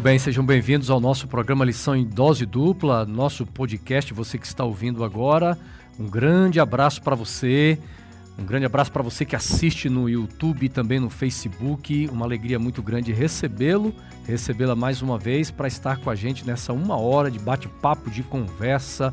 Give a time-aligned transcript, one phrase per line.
[0.00, 4.14] Muito bem, sejam bem-vindos ao nosso programa Lição em Dose Dupla, nosso podcast.
[4.14, 5.58] Você que está ouvindo agora,
[5.98, 7.78] um grande abraço para você.
[8.38, 12.08] Um grande abraço para você que assiste no YouTube e também no Facebook.
[12.10, 13.94] Uma alegria muito grande recebê-lo,
[14.26, 18.22] recebê-la mais uma vez para estar com a gente nessa uma hora de bate-papo, de
[18.22, 19.12] conversa.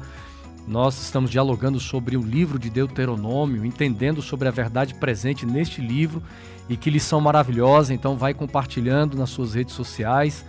[0.66, 6.24] Nós estamos dialogando sobre o livro de Deuteronômio, entendendo sobre a verdade presente neste livro
[6.70, 7.94] e que lição maravilhosa.
[7.94, 10.46] Então, vai compartilhando nas suas redes sociais.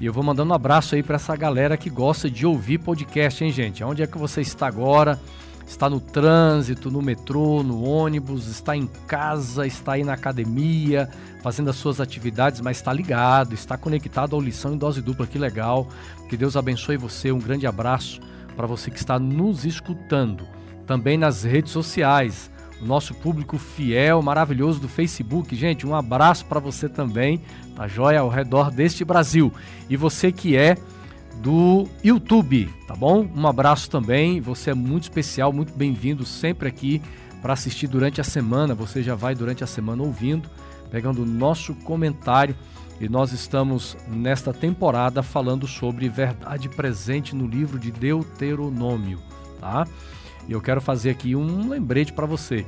[0.00, 3.44] E eu vou mandando um abraço aí para essa galera que gosta de ouvir podcast,
[3.44, 3.84] hein, gente?
[3.84, 5.20] Onde é que você está agora?
[5.66, 11.08] Está no trânsito, no metrô, no ônibus, está em casa, está aí na academia,
[11.42, 15.38] fazendo as suas atividades, mas está ligado, está conectado ao lição em dose dupla, que
[15.38, 15.88] legal.
[16.28, 17.32] Que Deus abençoe você.
[17.32, 18.20] Um grande abraço
[18.56, 20.46] para você que está nos escutando.
[20.86, 25.54] Também nas redes sociais o nosso público fiel, maravilhoso do Facebook.
[25.56, 27.40] Gente, um abraço para você também,
[27.74, 28.20] tá joia?
[28.20, 29.52] Ao redor deste Brasil.
[29.88, 30.76] E você que é
[31.36, 33.28] do YouTube, tá bom?
[33.34, 34.40] Um abraço também.
[34.40, 37.02] Você é muito especial, muito bem-vindo sempre aqui
[37.42, 38.74] para assistir durante a semana.
[38.74, 40.48] Você já vai durante a semana ouvindo,
[40.90, 42.56] pegando o nosso comentário.
[43.00, 49.18] E nós estamos nesta temporada falando sobre verdade presente no livro de Deuteronômio,
[49.60, 49.86] tá?
[50.48, 52.64] E eu quero fazer aqui um lembrete para você.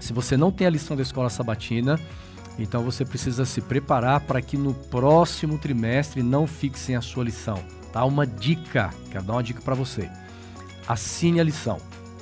[0.00, 1.98] Se você não tem a lição da escola sabatina,
[2.58, 7.24] então você precisa se preparar para que no próximo trimestre não fique sem a sua
[7.24, 7.62] lição.
[7.92, 8.04] Tá?
[8.04, 10.10] Uma dica, quero dar uma dica para você.
[10.88, 11.78] Assine a lição,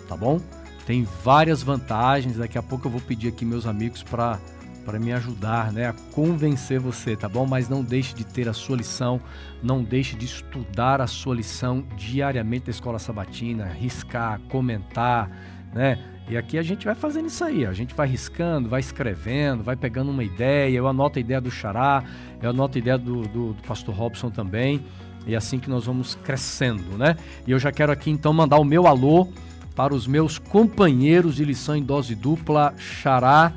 [0.08, 0.40] tá bom?
[0.86, 2.36] Tem várias vantagens.
[2.36, 4.38] Daqui a pouco eu vou pedir aqui meus amigos para
[4.84, 7.46] para me ajudar, né, a convencer você, tá bom?
[7.46, 9.18] Mas não deixe de ter a sua lição,
[9.62, 15.30] não deixe de estudar a sua lição diariamente da escola sabatina, riscar, comentar,
[15.72, 16.13] né?
[16.28, 19.76] E aqui a gente vai fazendo isso aí, a gente vai riscando, vai escrevendo, vai
[19.76, 22.02] pegando uma ideia, eu anoto a ideia do Xará,
[22.40, 24.82] eu anoto a ideia do, do, do pastor Robson também,
[25.26, 27.16] e é assim que nós vamos crescendo, né?
[27.46, 29.28] E eu já quero aqui então mandar o meu alô
[29.76, 33.52] para os meus companheiros de lição em dose dupla, Xará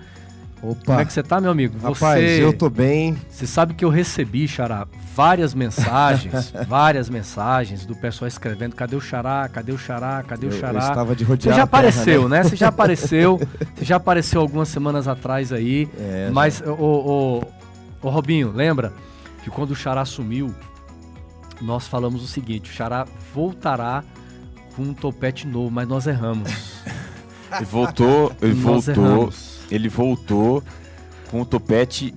[0.62, 0.85] Opa.
[0.85, 1.78] Como é que você tá, meu amigo?
[1.78, 3.16] Rapaz, você, eu tô bem.
[3.29, 9.01] Você sabe que eu recebi, Xará, várias mensagens, várias mensagens do pessoal escrevendo: cadê o
[9.01, 9.47] Xará?
[9.50, 10.23] Cadê o Xará?
[10.23, 10.79] Cadê o Xará?
[10.79, 12.38] Eu, eu estava de rodear Você já apareceu, terra, né?
[12.38, 12.44] né?
[12.44, 13.40] Você já apareceu.
[13.75, 15.88] você já apareceu algumas semanas atrás aí.
[16.00, 17.44] É, mas, o, o,
[18.01, 18.94] o Robinho, lembra
[19.44, 20.53] que quando o Xará sumiu,
[21.62, 24.03] nós falamos o seguinte: o Xará voltará
[24.75, 26.51] com um topete novo, mas nós erramos.
[27.56, 29.06] Ele voltou, ele nós voltou.
[29.06, 30.63] Erramos ele voltou
[31.29, 32.13] com o topete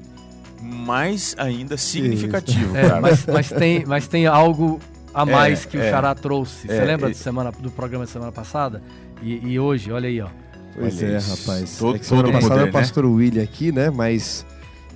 [0.63, 2.77] mais ainda significativo.
[2.77, 4.79] É, mas, mas, tem, mas tem algo
[5.15, 6.67] a é, mais é, que o é, Xará trouxe.
[6.67, 7.11] Você é, lembra é.
[7.13, 8.83] do, semana, do programa da semana passada?
[9.23, 10.29] E, e hoje, olha aí, ó.
[10.75, 11.31] Pois olha é, isso.
[11.31, 11.79] rapaz.
[11.79, 13.11] Todo, é que semana passada poder, é o pastor né?
[13.11, 13.91] William aqui, né?
[13.91, 14.47] Mas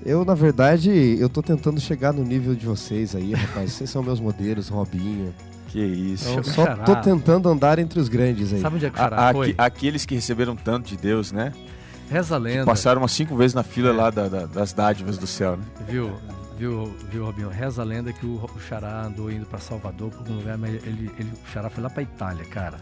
[0.05, 3.73] eu, na verdade, eu tô tentando chegar no nível de vocês aí, rapaz.
[3.73, 5.35] Vocês são meus modelos, Robinho.
[5.69, 6.29] Que isso.
[6.29, 8.61] Eu só tô tentando andar entre os grandes aí.
[8.61, 9.55] Sabe onde é que o Xará a, foi?
[9.59, 11.53] Aqueles que receberam tanto de Deus, né?
[12.11, 12.65] Reza a lenda.
[12.65, 13.93] passaram umas cinco vezes na fila é.
[13.93, 15.65] lá da, da, das dádivas do céu, né?
[15.89, 16.13] Viu,
[16.59, 17.49] viu, viu, Robinho?
[17.49, 20.75] Reza a lenda que o, o Xará andou indo para Salvador, por algum lugar, mas
[20.75, 22.79] ele, ele, o Xará foi lá para Itália, cara.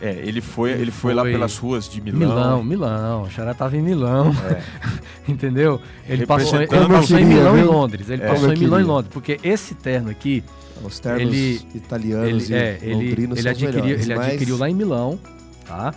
[0.00, 2.18] É, ele foi, ele, ele foi, foi, lá pelas ruas de Milão.
[2.18, 3.22] Milão, Milão.
[3.22, 4.30] O Xará tava em Milão.
[4.44, 4.62] É.
[5.26, 5.80] Entendeu?
[6.06, 8.10] Ele passou, ele passou em Milão e Londres.
[8.10, 8.28] Ele é.
[8.28, 9.12] passou em Milão e Londres.
[9.12, 10.44] Porque esse terno aqui.
[10.84, 14.26] Os ternos ele, italianos ele, é, ele, ele, adquiriu, melhores, ele mas...
[14.26, 15.18] adquiriu lá em Milão,
[15.66, 15.94] tá?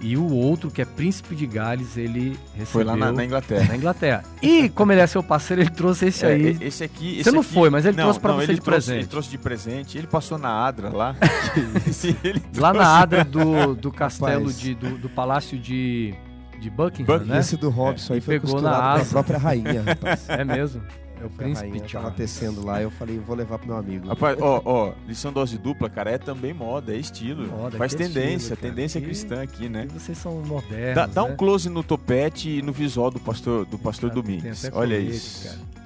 [0.00, 2.66] E o outro, que é Príncipe de Gales, ele recebeu...
[2.66, 3.66] Foi lá na, na Inglaterra.
[3.68, 4.24] Na Inglaterra.
[4.42, 6.58] E, como ele é seu parceiro, ele trouxe esse é, aí.
[6.60, 7.14] Esse aqui...
[7.14, 8.98] Esse você não aqui, foi, mas ele não, trouxe para você de trouxe, presente.
[8.98, 9.98] Ele trouxe de presente.
[9.98, 11.16] Ele passou na Adra lá.
[12.56, 16.14] lá na Adra do, do castelo, de, do, do palácio de,
[16.60, 17.38] de Buckingham, né?
[17.38, 19.10] Esse do Robson é, aí foi pegou na asa.
[19.10, 20.28] própria rainha, rapaz.
[20.28, 20.82] É mesmo?
[21.20, 21.92] É o príncipe Charles.
[21.92, 24.08] tava tecendo lá, eu falei, vou levar pro meu amigo.
[24.08, 27.46] Rapaz, ó, ó, lição dose dupla, cara, é também moda, é estilo.
[27.46, 29.86] Moda, Faz tendência, estilo, tendência cristã aqui, né?
[29.88, 30.94] E vocês são modernos.
[30.94, 31.32] Dá, dá né?
[31.32, 34.70] um close no topete e no visual do pastor, do pastor Domingues.
[34.72, 35.48] Olha isso.
[35.48, 35.76] Cara.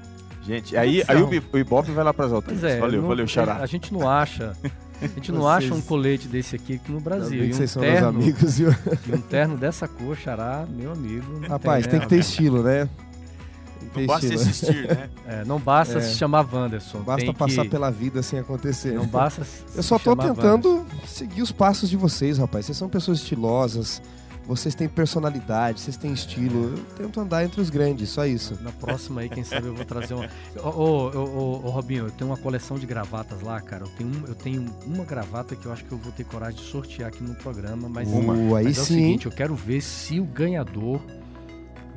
[0.43, 2.65] Gente, aí, aí o, o Ibope vai lá pras altas.
[2.65, 3.57] É, valeu, não, valeu, Xará.
[3.57, 4.57] A gente não acha.
[5.01, 5.65] A gente não vocês...
[5.65, 7.45] acha um colete desse aqui, aqui no Brasil.
[7.45, 8.75] E um, vocês são terno, amigos, viu?
[9.07, 11.41] e um terno dessa cor, xará, meu amigo.
[11.49, 12.89] Rapaz, tem, tem que ter estilo, né?
[13.95, 15.11] Não basta existir, né?
[15.27, 16.01] É, não basta é.
[16.01, 17.01] se chamar Wanderson.
[17.01, 17.69] Basta passar que...
[17.69, 18.95] pela vida sem acontecer.
[18.95, 21.07] Não basta Eu só tô tentando Wanderson.
[21.07, 22.67] seguir os passos de vocês, rapaz.
[22.67, 24.03] Vocês são pessoas estilosas,
[24.47, 26.75] vocês têm personalidade, vocês têm estilo.
[26.75, 28.59] Eu tento andar entre os grandes, só isso.
[28.63, 30.29] Na próxima aí, quem sabe eu vou trazer uma.
[30.57, 33.85] Ô, ô, ô, ô, Robinho, eu tenho uma coleção de gravatas lá, cara.
[33.85, 36.67] Eu tenho, eu tenho uma gravata que eu acho que eu vou ter coragem de
[36.67, 38.81] sortear aqui no programa, mas, aí mas é sim.
[38.81, 41.01] o seguinte, eu quero ver se o ganhador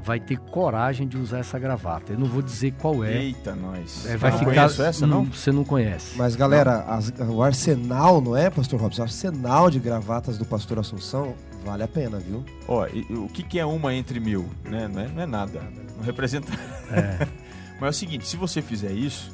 [0.03, 2.13] vai ter coragem de usar essa gravata.
[2.13, 3.23] Eu não vou dizer qual é.
[3.23, 4.05] Eita, nós.
[4.05, 4.65] É, vai não ficar.
[4.65, 5.25] essa, não?
[5.25, 6.17] Você não conhece.
[6.17, 9.01] Mas, galera, as, o arsenal, não é, Pastor Robson?
[9.01, 11.33] O arsenal de gravatas do Pastor Assunção
[11.63, 12.43] vale a pena, viu?
[12.67, 14.49] Ó, e, o que, que é uma entre mil?
[14.65, 14.89] Né?
[14.89, 15.61] Não, é, não é nada.
[15.97, 16.51] Não representa.
[16.91, 17.25] É.
[17.79, 19.31] Mas é o seguinte: se você fizer isso,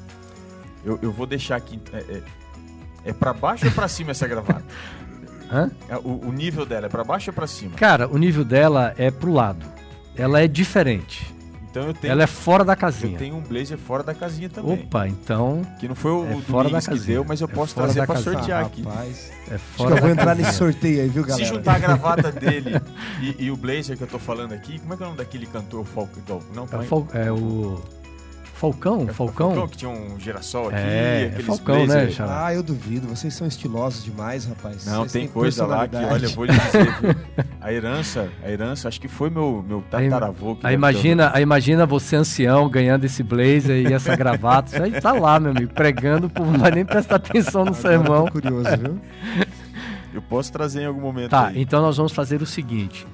[0.86, 1.81] eu, eu vou deixar aqui.
[1.92, 2.24] É, é,
[3.06, 4.63] é para baixo ou para cima essa gravata?
[5.51, 5.71] Hã?
[5.89, 7.75] É, o, o nível dela é para baixo ou para cima?
[7.75, 9.79] Cara, o nível dela é pro lado.
[10.16, 11.40] Ela é diferente.
[11.70, 12.12] Então eu tenho.
[12.12, 13.14] Ela é fora da casinha.
[13.14, 14.74] Eu tenho um blazer fora da casinha também.
[14.74, 15.62] Opa, então.
[15.80, 17.00] Que não foi o é fora da casinha.
[17.00, 18.82] que deu, mas eu é posso trazer para sortear aqui.
[18.82, 20.48] Rapaz, é fora Acho que eu vou entrar casinha.
[20.48, 21.46] nesse sorteio aí, viu, galera?
[21.46, 22.82] Se juntar a gravata dele
[23.22, 25.20] e, e, o blazer que eu tô falando aqui, como é que é o nome
[25.20, 26.12] daquele cantor folk?
[26.56, 26.68] Não,
[27.14, 27.80] é, é o.
[28.60, 29.06] Falcão?
[29.10, 29.48] É, Falcão?
[29.52, 30.76] Falcão que tinha um girassol aqui.
[30.78, 32.48] É, é Falcão, né, Xará?
[32.48, 33.08] Ah, eu duvido.
[33.08, 34.86] Vocês são estilosos demais, rapaz.
[34.86, 37.16] Não, Vocês tem coisa lá que, olha, vou lhe dizer, viu?
[37.62, 40.58] A herança, a herança, acho que foi meu, meu tataravô.
[40.58, 44.74] Que aí, imagina, aí imagina você ancião ganhando esse blazer e essa gravata.
[44.76, 47.82] Isso aí tá lá, meu amigo, pregando, por não vai nem prestar atenção no Agora
[47.82, 48.28] sermão.
[48.28, 49.00] curioso, viu?
[50.14, 51.62] Eu posso trazer em algum momento Tá, aí.
[51.62, 53.08] então nós vamos fazer o seguinte.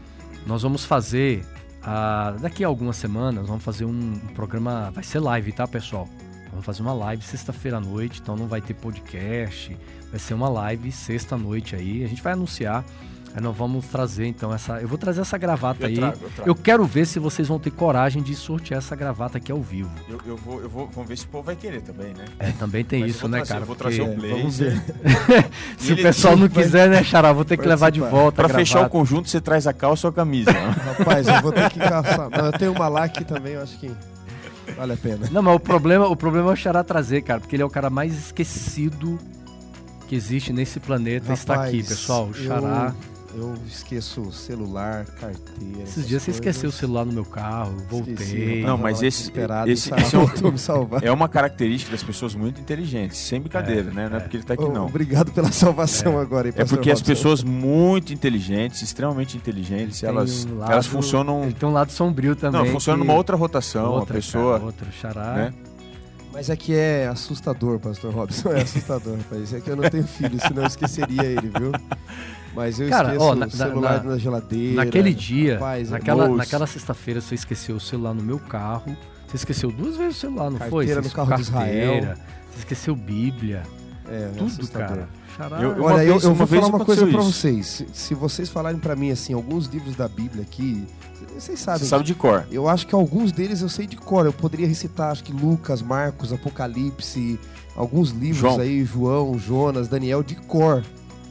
[0.48, 1.45] Nós vamos fazer
[1.87, 6.09] ah, daqui a algumas semanas vamos fazer um, programa, vai ser live, tá, pessoal?
[6.49, 9.77] Vamos fazer uma live sexta-feira à noite, então não vai ter podcast,
[10.09, 12.03] vai ser uma live sexta-noite aí.
[12.03, 12.83] A gente vai anunciar
[13.41, 14.79] nós vamos trazer então essa.
[14.79, 15.95] Eu vou trazer essa gravata eu aí.
[15.95, 16.49] Trago, eu, trago.
[16.49, 19.91] eu, quero ver se vocês vão ter coragem de sortear essa gravata aqui ao vivo.
[20.07, 22.23] Eu, eu vou, eu vou, vamos ver se o povo vai querer também, né?
[22.39, 23.63] É, também tem Mas isso, né, trazer, cara?
[23.63, 24.81] Eu vou trazer o blazer.
[25.77, 28.35] se o pessoal não quiser, né, Xará, vou ter que levar de volta.
[28.35, 30.51] Pra fechar o conjunto, você traz a calça ou a camisa.
[30.97, 32.29] Rapaz, eu vou ter que calçar.
[32.29, 33.91] Não, eu tenho uma lá que também, eu acho que.
[34.77, 35.29] Vale a pena.
[35.29, 37.69] Não, mas o problema, o problema é o Xará trazer, cara, porque ele é o
[37.69, 39.19] cara mais esquecido
[40.07, 41.25] que existe nesse planeta.
[41.25, 42.27] Rapaz, está aqui, pessoal.
[42.27, 42.93] O Xará.
[42.97, 45.83] Eu eu esqueço celular, carteira.
[45.83, 48.13] Esses dias você esqueceu o celular no meu carro, voltei.
[48.13, 49.31] Esqueci, não, mas esse,
[49.67, 50.19] esse, esse é,
[50.51, 51.03] me salvar.
[51.03, 54.09] é uma característica das pessoas muito inteligentes, sem brincadeira, é, né?
[54.09, 54.85] Não é, é porque ele está aqui, não.
[54.85, 56.21] Obrigado pela salvação é.
[56.21, 56.47] agora.
[56.47, 61.51] Aí, é porque as pessoas muito inteligentes, extremamente inteligentes, elas, um lado, elas funcionam.
[61.51, 62.63] tem um lado sombrio também.
[62.63, 64.53] Não, funciona numa outra rotação, outra, uma pessoa.
[64.53, 65.33] Cara, outro xará.
[65.33, 65.53] Né?
[66.35, 68.51] Mas é que é assustador, pastor Robson.
[68.51, 69.53] É assustador, rapaz.
[69.53, 71.71] É que eu não tenho filho, senão eu esqueceria ele, viu?
[72.55, 74.85] Mas eu Cara, esqueço ó, na, o celular na, na, geladeira.
[74.85, 78.95] Naquele dia, rapaz, é naquela, naquela sexta-feira, você esqueceu o celular no meu carro.
[79.27, 80.85] Você esqueceu duas vezes o celular, não carteira foi?
[80.87, 82.17] Você no carro carteira, de Israel.
[82.51, 83.63] Você esqueceu Bíblia.
[84.07, 84.87] É, tudo, assustador.
[84.87, 85.61] cara.
[85.61, 87.65] Eu, Olha, eu, eu vou falar uma coisa para vocês.
[87.65, 90.87] Se, se, vocês falarem para mim assim, alguns livros da Bíblia aqui,
[91.33, 91.79] vocês sabem.
[91.79, 92.45] Você sabe de cor.
[92.49, 94.25] Eu acho que alguns deles eu sei de cor.
[94.25, 97.37] Eu poderia recitar, acho que Lucas, Marcos, Apocalipse,
[97.75, 98.59] alguns livros João.
[98.59, 100.83] aí, João, Jonas, Daniel, de cor.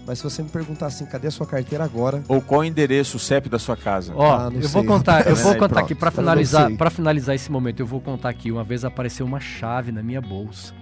[0.06, 2.22] Mas se você me perguntar assim, cadê a sua carteira agora?
[2.28, 4.12] Ou qual o endereço, o CEP da sua casa?
[4.14, 4.70] Ó, ah, eu sei.
[4.70, 8.28] vou contar, eu vou contar aqui para finalizar, para finalizar esse momento, eu vou contar
[8.28, 8.52] aqui.
[8.52, 10.74] Uma vez apareceu uma chave na minha bolsa.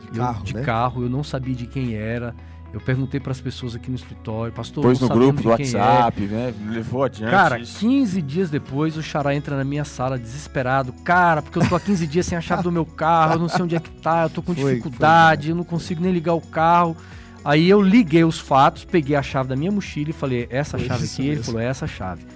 [0.00, 0.62] De carro, eu, de né?
[0.62, 2.34] carro, eu não sabia de quem era.
[2.74, 6.26] Eu perguntei para as pessoas aqui no escritório, pastor, Pôs no grupo do WhatsApp, é.
[6.26, 6.54] né?
[6.70, 7.30] Levou adiante.
[7.30, 7.78] Cara, isso.
[7.78, 10.92] 15 dias depois, o Xará entra na minha sala desesperado.
[11.04, 13.48] Cara, porque eu tô há 15 dias sem a chave do meu carro, eu não
[13.48, 16.10] sei onde é que tá, eu tô com foi, dificuldade, foi, eu não consigo nem
[16.10, 16.96] ligar o carro.
[17.44, 20.86] Aí eu liguei os fatos, peguei a chave da minha mochila e falei, essa foi
[20.86, 21.22] chave aqui?
[21.22, 21.32] Mesmo.
[21.34, 22.26] Ele falou, é essa chave.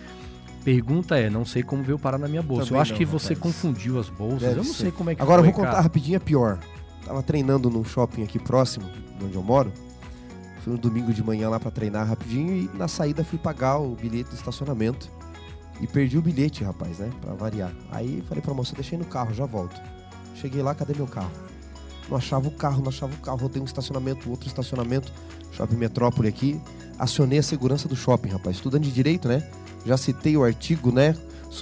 [0.64, 2.64] Pergunta é, não sei como veio parar na minha bolsa.
[2.64, 3.22] Também eu acho não, que rapaz.
[3.22, 4.40] você confundiu as bolsas.
[4.40, 4.82] Deve eu não ser.
[4.82, 5.82] sei como é que Agora foi, eu vou contar cara.
[5.82, 6.58] rapidinho a pior.
[7.06, 8.86] Tava treinando num shopping aqui próximo,
[9.22, 9.72] onde eu moro.
[10.62, 13.94] Fui no domingo de manhã lá para treinar rapidinho e na saída fui pagar o
[13.94, 15.08] bilhete do estacionamento.
[15.80, 17.10] E perdi o bilhete, rapaz, né?
[17.22, 17.72] Pra variar.
[17.90, 19.80] Aí falei pra moça, deixei no carro, já volto.
[20.34, 21.30] Cheguei lá, cadê meu carro?
[22.08, 23.38] Não achava o carro, não achava o carro.
[23.38, 25.12] Rodei um estacionamento, outro estacionamento,
[25.52, 26.60] shopping metrópole aqui.
[26.98, 28.56] Acionei a segurança do shopping, rapaz.
[28.56, 29.42] Estudando de direito, né?
[29.84, 31.14] Já citei o artigo, né?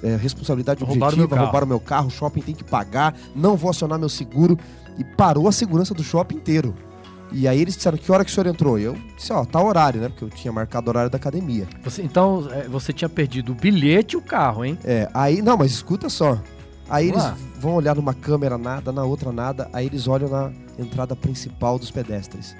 [0.03, 3.71] É, responsabilidade roubaram objetiva, meu roubaram meu carro, o shopping tem que pagar, não vou
[3.71, 4.59] acionar meu seguro.
[4.99, 6.75] E parou a segurança do shopping inteiro.
[7.33, 8.79] E aí eles disseram, que hora que o senhor entrou?
[8.79, 10.09] E eu disse, ó, tá horário, né?
[10.09, 11.67] Porque eu tinha marcado o horário da academia.
[11.83, 14.79] Você, então, é, você tinha perdido o bilhete e o carro, hein?
[14.85, 16.39] É, aí, não, mas escuta só.
[16.89, 17.49] Aí Vamos eles lá.
[17.59, 21.91] vão olhar numa câmera nada, na outra nada, aí eles olham na entrada principal dos
[21.91, 22.55] pedestres.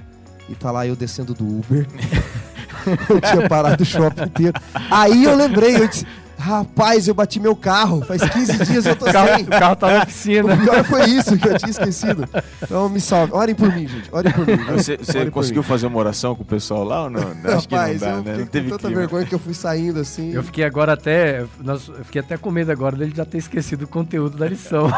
[0.49, 1.87] E tá lá eu descendo do Uber.
[3.11, 4.53] eu tinha parado o shopping inteiro.
[4.91, 6.07] Aí eu lembrei, eu disse,
[6.47, 8.05] Rapaz, eu bati meu carro.
[8.05, 9.45] Faz 15 dias eu tô carro, sem.
[9.45, 10.55] O carro tá na piscina.
[10.55, 12.29] O pior foi isso que eu tinha esquecido.
[12.63, 13.33] Então me salve.
[13.33, 14.09] Orem por mim, gente.
[14.13, 14.57] Orem por mim.
[14.77, 15.69] Você, você conseguiu mim.
[15.69, 17.21] fazer uma oração com o pessoal lá ou não?
[17.21, 18.39] Acho Rapaz, que não dá, né?
[18.39, 19.01] Não teve tanta clima.
[19.01, 20.33] vergonha que eu fui saindo assim.
[20.33, 21.45] Eu fiquei agora até.
[21.59, 24.89] Nós, eu fiquei até com medo agora dele já ter esquecido o conteúdo da lição.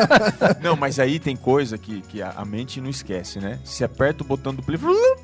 [0.62, 3.58] não, mas aí tem coisa que, que a, mente não esquece, né?
[3.64, 4.78] Se aperta o botão do play,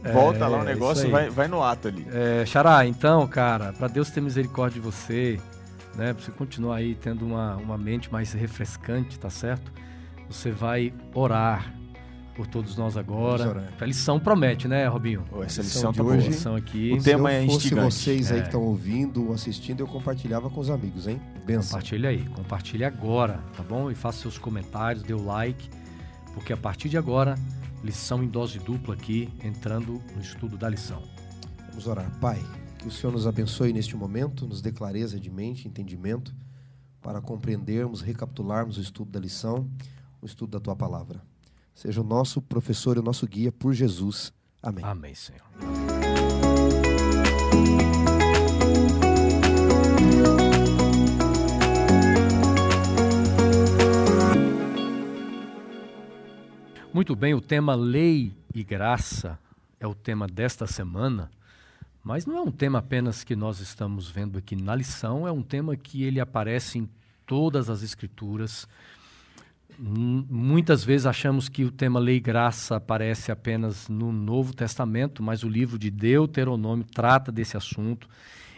[0.05, 2.07] é, volta lá o negócio e vai, vai no ato ali.
[2.13, 5.41] É, Xará, então, cara, para Deus ter misericórdia de você
[5.97, 6.13] né?
[6.13, 9.73] Pra você continuar aí tendo uma, uma mente mais refrescante, tá certo?
[10.29, 11.75] Você vai orar
[12.35, 13.69] por todos nós agora.
[13.81, 15.25] A lição promete, né, Robinho?
[15.31, 16.93] Oh, essa lição, lição de tá hoje, lição aqui.
[16.99, 17.95] O tema é instigante.
[17.95, 18.41] Se vocês aí é.
[18.43, 21.21] que estão ouvindo, assistindo, eu compartilhava com os amigos, hein?
[21.45, 21.73] Benção.
[21.73, 23.91] Compartilha aí, compartilha agora, tá bom?
[23.91, 25.69] E faça seus comentários, dê o like,
[26.35, 27.35] porque a partir de agora,
[27.85, 31.03] lição em dose dupla aqui, entrando no estudo da lição.
[31.69, 32.11] Vamos orar.
[32.21, 32.39] Pai,
[32.83, 36.35] que o Senhor nos abençoe neste momento, nos dê clareza de mente, entendimento,
[37.01, 39.71] para compreendermos, recapitularmos o estudo da lição,
[40.21, 41.23] o estudo da tua palavra.
[41.73, 44.33] Seja o nosso professor e o nosso guia por Jesus.
[44.61, 44.85] Amém.
[44.85, 45.43] Amém, Senhor.
[56.93, 59.39] Muito bem, o tema lei e graça
[59.79, 61.31] é o tema desta semana.
[62.03, 65.43] Mas não é um tema apenas que nós estamos vendo aqui na lição, é um
[65.43, 66.89] tema que ele aparece em
[67.25, 68.67] todas as escrituras.
[69.79, 75.45] Muitas vezes achamos que o tema lei e graça aparece apenas no Novo Testamento, mas
[75.45, 78.09] o livro de Deuteronômio trata desse assunto.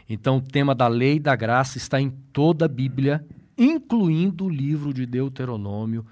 [0.08, 3.24] Então, o tema da lei e da graça está em toda a Bíblia,
[3.58, 6.04] incluindo o livro de Deuteronômio,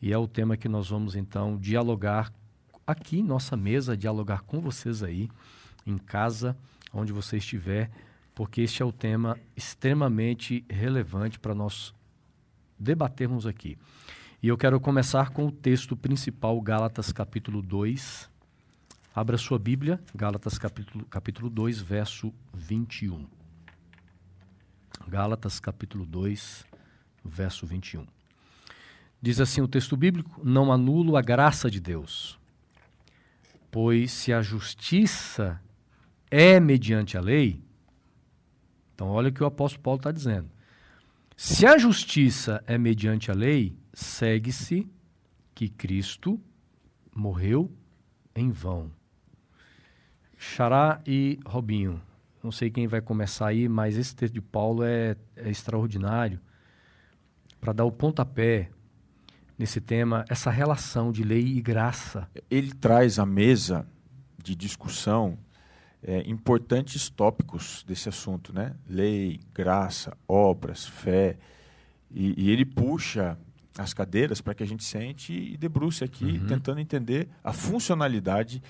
[0.00, 2.32] e é o tema que nós vamos então dialogar
[2.86, 5.28] aqui em nossa mesa, dialogar com vocês aí
[5.86, 6.56] em casa
[6.92, 7.90] onde você estiver,
[8.34, 11.94] porque este é o tema extremamente relevante para nós
[12.78, 13.76] debatermos aqui.
[14.42, 18.30] E eu quero começar com o texto principal, Gálatas capítulo 2.
[19.14, 23.26] Abra sua Bíblia, Gálatas capítulo, capítulo 2, verso 21.
[25.08, 26.64] Gálatas capítulo 2,
[27.24, 28.06] verso 21.
[29.20, 32.38] Diz assim o texto bíblico: Não anulo a graça de Deus,
[33.72, 35.60] pois se a justiça
[36.30, 37.62] é mediante a lei,
[38.94, 40.50] então olha o que o apóstolo Paulo está dizendo.
[41.36, 44.88] Se a justiça é mediante a lei, segue-se
[45.54, 46.40] que Cristo
[47.14, 47.70] morreu
[48.34, 48.90] em vão.
[50.36, 52.02] Xará e Robinho,
[52.42, 56.40] não sei quem vai começar aí, mas esse texto de Paulo é, é extraordinário
[57.60, 58.70] para dar o pontapé
[59.56, 62.28] nesse tema, essa relação de lei e graça.
[62.50, 63.86] Ele traz à mesa
[64.42, 65.38] de discussão
[66.02, 68.74] é, importantes tópicos desse assunto, né?
[68.88, 71.36] Lei, graça, obras, fé.
[72.10, 73.36] E, e ele puxa
[73.76, 76.46] as cadeiras para que a gente sente e debruce aqui, uhum.
[76.46, 78.62] tentando entender a funcionalidade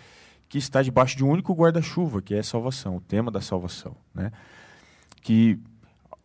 [0.49, 3.97] que está debaixo de um único guarda-chuva, que é a salvação, o tema da salvação.
[4.15, 4.33] Né?
[5.23, 5.59] Que,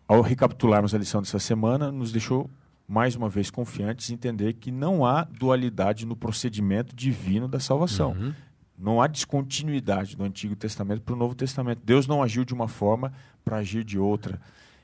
[0.08, 2.50] ao recapitularmos a lição dessa semana, nos deixou
[2.88, 8.12] mais uma vez confiantes em entender que não há dualidade no procedimento divino da salvação.
[8.12, 8.34] Uhum.
[8.78, 11.82] Não há descontinuidade do Antigo Testamento para o Novo Testamento.
[11.84, 13.14] Deus não agiu de uma forma
[13.44, 14.42] para agir de outra.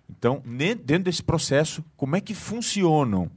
[0.09, 0.41] Então,
[0.85, 3.29] dentro desse processo, como é que funcionam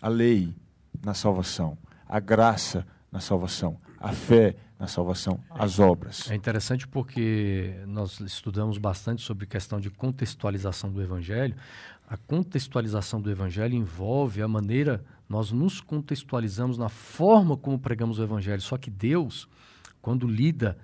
[0.00, 0.54] a lei
[1.02, 6.30] na salvação, a graça na salvação, a fé na salvação, as obras?
[6.30, 11.56] É interessante porque nós estudamos bastante sobre questão de contextualização do Evangelho.
[12.08, 18.22] A contextualização do Evangelho envolve a maneira nós nos contextualizamos na forma como pregamos o
[18.22, 18.60] Evangelho.
[18.60, 19.48] Só que Deus
[20.04, 20.76] quando lida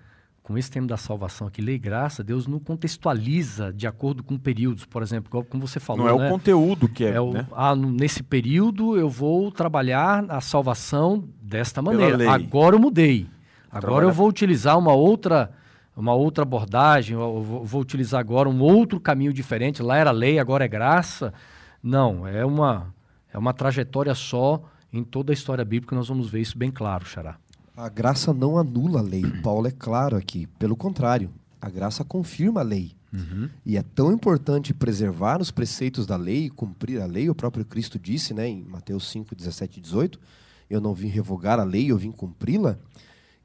[0.42, 4.38] com esse tema da salvação aqui, lei e graça, Deus não contextualiza de acordo com
[4.38, 6.06] períodos, por exemplo, como você falou.
[6.06, 6.26] Não é né?
[6.26, 7.10] o conteúdo que é.
[7.10, 7.46] é o, né?
[7.52, 12.32] ah, nesse período eu vou trabalhar a salvação desta maneira.
[12.32, 13.28] Agora eu mudei.
[13.68, 14.04] Agora Trabalha...
[14.06, 15.52] eu vou utilizar uma outra,
[15.94, 19.82] uma outra abordagem, eu vou, vou utilizar agora um outro caminho diferente.
[19.82, 21.34] Lá era lei, agora é graça.
[21.82, 22.92] Não, é uma,
[23.32, 27.04] é uma trajetória só em toda a história bíblica, nós vamos ver isso bem claro,
[27.04, 27.36] Xará.
[27.76, 29.22] A graça não anula a lei.
[29.42, 30.46] Paulo é claro aqui.
[30.58, 32.92] Pelo contrário, a graça confirma a lei.
[33.12, 33.48] Uhum.
[33.66, 37.28] E é tão importante preservar os preceitos da lei e cumprir a lei.
[37.28, 40.20] O próprio Cristo disse né, em Mateus 5, 17 e 18:
[40.68, 42.78] Eu não vim revogar a lei, eu vim cumpri-la.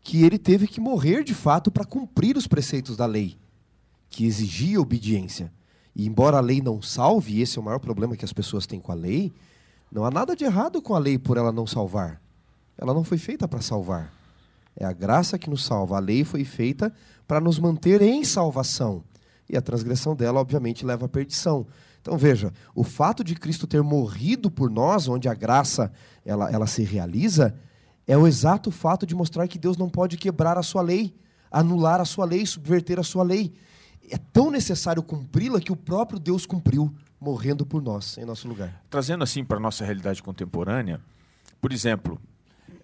[0.01, 3.37] Que ele teve que morrer de fato para cumprir os preceitos da lei,
[4.07, 5.51] que exigia obediência.
[5.95, 8.67] E embora a lei não salve, e esse é o maior problema que as pessoas
[8.67, 9.33] têm com a lei,
[9.91, 12.21] não há nada de errado com a lei por ela não salvar.
[12.77, 14.11] Ela não foi feita para salvar.
[14.75, 15.97] É a graça que nos salva.
[15.97, 16.93] A lei foi feita
[17.27, 19.03] para nos manter em salvação.
[19.49, 21.65] E a transgressão dela, obviamente, leva à perdição.
[22.01, 25.91] Então veja, o fato de Cristo ter morrido por nós, onde a graça
[26.23, 27.55] ela, ela se realiza,
[28.05, 31.15] é o exato fato de mostrar que Deus não pode quebrar a sua lei,
[31.49, 33.53] anular a sua lei, subverter a sua lei.
[34.11, 38.83] É tão necessário cumpri-la que o próprio Deus cumpriu, morrendo por nós, em nosso lugar.
[38.89, 41.01] Trazendo assim para a nossa realidade contemporânea,
[41.59, 42.21] por exemplo,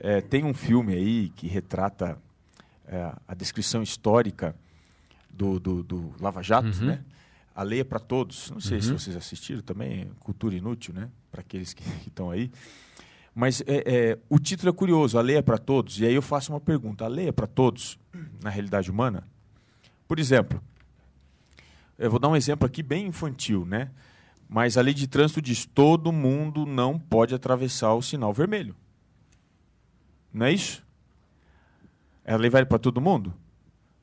[0.03, 2.17] é, tem um filme aí que retrata
[2.87, 4.55] é, a descrição histórica
[5.29, 6.87] do, do, do Lava Jato, uhum.
[6.87, 7.05] né?
[7.55, 8.49] A Lei é para Todos.
[8.49, 8.81] Não sei uhum.
[8.81, 11.09] se vocês assistiram também, Cultura Inútil, né?
[11.31, 12.51] Para aqueles que estão aí.
[13.35, 15.99] Mas é, é, o título é curioso, A Lei é para Todos.
[15.99, 17.99] E aí eu faço uma pergunta: a lei é para todos
[18.41, 19.27] na realidade humana?
[20.07, 20.61] Por exemplo,
[21.97, 23.91] eu vou dar um exemplo aqui bem infantil, né?
[24.49, 28.75] Mas a lei de trânsito diz: todo mundo não pode atravessar o sinal vermelho.
[30.33, 30.83] Não é isso?
[32.25, 33.33] A lei vale para todo mundo?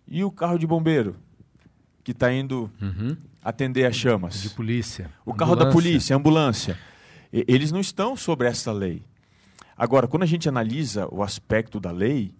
[0.07, 1.17] E o carro de bombeiro?
[2.09, 3.15] que está indo uhum.
[3.45, 4.41] atender as chamas.
[4.41, 5.11] De polícia.
[5.27, 6.79] O carro da polícia, a ambulância.
[7.31, 9.05] Eles não estão sobre essa lei.
[9.77, 12.35] Agora, quando a gente analisa o aspecto da lei,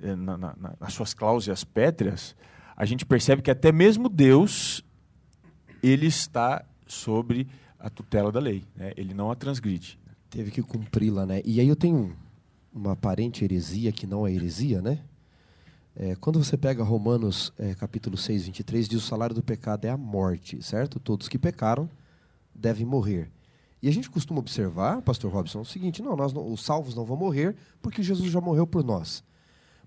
[0.00, 2.36] eh, na, na, nas suas cláusulas pétreas,
[2.76, 4.84] a gente percebe que até mesmo Deus
[5.82, 8.62] ele está sobre a tutela da lei.
[8.76, 8.92] Né?
[8.96, 9.98] Ele não a transgride.
[10.30, 11.42] Teve que cumpri-la, né?
[11.44, 12.14] E aí eu tenho
[12.74, 14.98] uma aparente heresia que não é heresia, né?
[15.96, 19.90] É, quando você pega Romanos é, capítulo 6, 23, diz o salário do pecado é
[19.90, 20.98] a morte, certo?
[20.98, 21.88] Todos que pecaram
[22.52, 23.30] devem morrer.
[23.80, 27.04] E a gente costuma observar, pastor Robson, o seguinte, não, nós não, os salvos não
[27.04, 29.22] vão morrer porque Jesus já morreu por nós.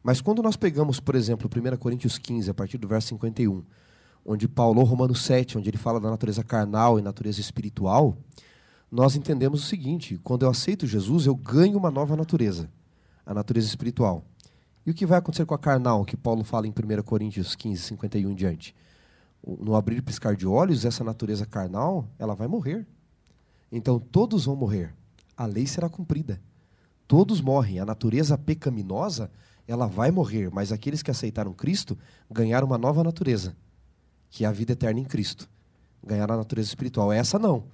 [0.01, 3.63] Mas quando nós pegamos, por exemplo, 1 Coríntios 15, a partir do verso 51,
[4.25, 8.17] onde Paulo, Romanos 7, onde ele fala da natureza carnal e natureza espiritual,
[8.89, 12.69] nós entendemos o seguinte, quando eu aceito Jesus, eu ganho uma nova natureza,
[13.27, 14.23] a natureza espiritual.
[14.85, 17.83] E o que vai acontecer com a carnal, que Paulo fala em 1 Coríntios 15,
[17.83, 18.73] 51 em diante?
[19.45, 22.87] No abrir e piscar de olhos, essa natureza carnal, ela vai morrer.
[23.69, 24.95] Então todos vão morrer.
[25.35, 26.41] A lei será cumprida.
[27.05, 27.79] Todos morrem.
[27.79, 29.29] A natureza pecaminosa,
[29.67, 31.97] ela vai morrer, mas aqueles que aceitaram Cristo
[32.31, 33.55] ganharam uma nova natureza,
[34.29, 35.49] que é a vida eterna em Cristo.
[36.01, 37.11] Ganharam a natureza espiritual.
[37.11, 37.65] Essa não.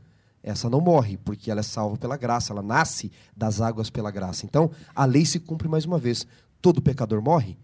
[0.43, 4.45] Essa não morre, porque ela é salva pela graça, ela nasce das águas pela graça.
[4.45, 6.27] Então, a lei se cumpre mais uma vez.
[6.61, 7.57] Todo pecador morre?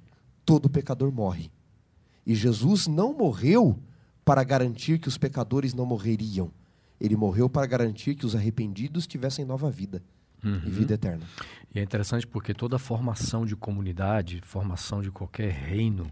[0.46, 1.52] Todo pecador morre.
[2.26, 3.78] E Jesus não morreu
[4.24, 6.52] para garantir que os pecadores não morreriam.
[7.00, 10.02] Ele morreu para garantir que os arrependidos tivessem nova vida
[10.44, 10.62] uhum.
[10.66, 11.26] e vida eterna.
[11.74, 16.12] E é interessante porque toda formação de comunidade, formação de qualquer reino,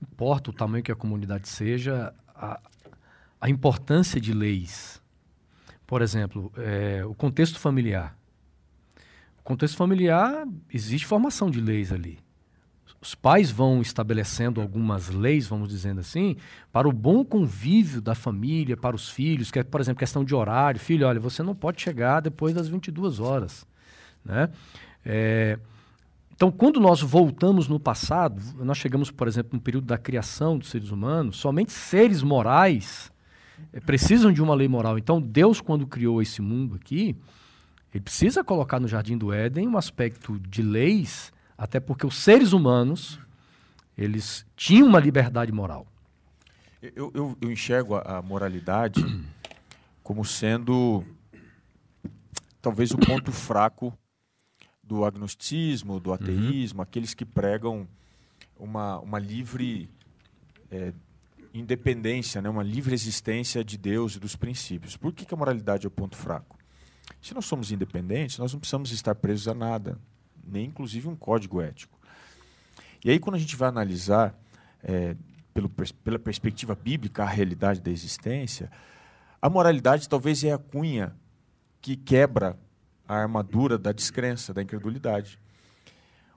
[0.00, 2.60] importa o tamanho que a comunidade seja, a,
[3.40, 5.01] a importância de leis.
[5.92, 8.16] Por exemplo, é, o contexto familiar
[9.44, 12.18] contexto familiar, existe formação de leis ali.
[12.98, 16.38] Os pais vão estabelecendo algumas leis, vamos dizendo assim,
[16.72, 20.34] para o bom convívio da família, para os filhos, que é, por exemplo, questão de
[20.34, 20.80] horário.
[20.80, 23.66] Filho, olha, você não pode chegar depois das 22 horas.
[24.24, 24.48] Né?
[25.04, 25.58] É,
[26.34, 30.70] então, quando nós voltamos no passado, nós chegamos, por exemplo, no período da criação dos
[30.70, 33.11] seres humanos, somente seres morais
[33.84, 34.98] precisam de uma lei moral.
[34.98, 37.16] Então, Deus, quando criou esse mundo aqui,
[37.92, 42.52] ele precisa colocar no Jardim do Éden um aspecto de leis, até porque os seres
[42.52, 43.18] humanos
[43.96, 45.86] eles tinham uma liberdade moral.
[46.80, 49.04] Eu, eu, eu enxergo a, a moralidade
[50.02, 51.04] como sendo
[52.60, 53.96] talvez o ponto fraco
[54.82, 56.82] do agnosticismo, do ateísmo, uhum.
[56.82, 57.86] aqueles que pregam
[58.58, 59.88] uma, uma livre
[60.70, 60.92] é,
[61.52, 64.96] independência, né, uma livre existência de Deus e dos princípios.
[64.96, 66.56] Por que, que a moralidade é o ponto fraco?
[67.20, 69.98] Se nós somos independentes, nós não precisamos estar presos a nada,
[70.44, 71.98] nem inclusive um código ético.
[73.04, 74.34] E aí, quando a gente vai analisar,
[74.82, 75.14] é,
[75.52, 78.70] pelo, pela perspectiva bíblica, a realidade da existência,
[79.40, 81.14] a moralidade talvez é a cunha
[81.80, 82.56] que quebra
[83.06, 85.38] a armadura da descrença, da incredulidade.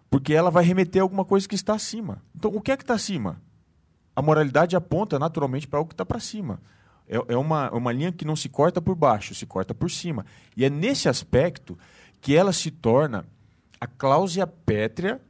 [0.09, 2.21] Porque ela vai remeter a alguma coisa que está acima.
[2.35, 3.41] Então, o que é que está acima?
[4.15, 6.61] A moralidade aponta naturalmente para algo que está para cima.
[7.07, 10.25] É, é uma, uma linha que não se corta por baixo, se corta por cima.
[10.55, 11.77] E é nesse aspecto
[12.21, 13.25] que ela se torna
[13.79, 15.21] a cláusula pétrea,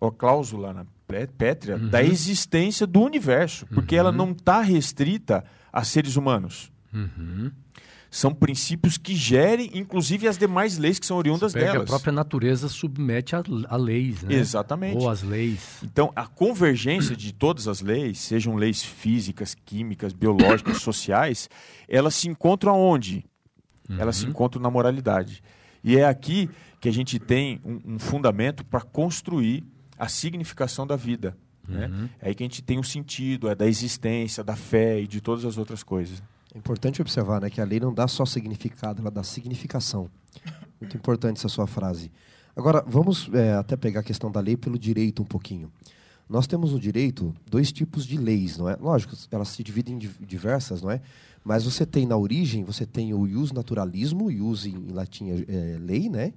[0.00, 1.88] ou a cláusula na pétrea, uhum.
[1.88, 3.66] da existência do universo.
[3.66, 4.00] Porque uhum.
[4.00, 6.72] ela não está restrita a seres humanos.
[6.98, 7.50] Uhum
[8.16, 11.82] são princípios que gerem, inclusive, as demais leis que são oriundas delas.
[11.82, 14.34] A própria natureza submete a, a leis, né?
[14.34, 14.96] Exatamente.
[14.96, 15.80] Ou as leis.
[15.82, 21.50] Então, a convergência de todas as leis, sejam leis físicas, químicas, biológicas, sociais,
[21.88, 23.24] elas se encontram aonde?
[23.88, 24.00] Uhum.
[24.00, 25.42] Elas se encontram na moralidade.
[25.84, 26.48] E é aqui
[26.80, 29.62] que a gente tem um, um fundamento para construir
[29.98, 31.36] a significação da vida.
[31.68, 31.86] Né?
[31.86, 32.08] Uhum.
[32.20, 35.06] É aí que a gente tem o um sentido, é da existência, da fé e
[35.06, 36.22] de todas as outras coisas.
[36.56, 40.08] É importante observar né, que a lei não dá só significado, ela dá significação.
[40.80, 42.10] Muito importante essa sua frase.
[42.56, 45.70] Agora, vamos é, até pegar a questão da lei pelo direito um pouquinho.
[46.26, 48.76] Nós temos no direito dois tipos de leis, não é?
[48.76, 51.02] Lógico, elas se dividem em diversas, não é?
[51.44, 55.76] Mas você tem na origem, você tem o ius naturalismo, ius em, em latim é,
[55.78, 56.32] lei, né?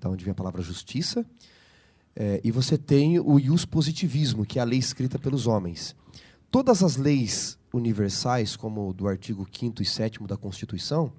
[0.00, 1.24] Da onde vem a palavra justiça.
[2.16, 5.94] É, e você tem o ius positivismo, que é a lei escrita pelos homens.
[6.50, 11.12] Todas as leis universais, como o do artigo 5 e 7 da Constituição,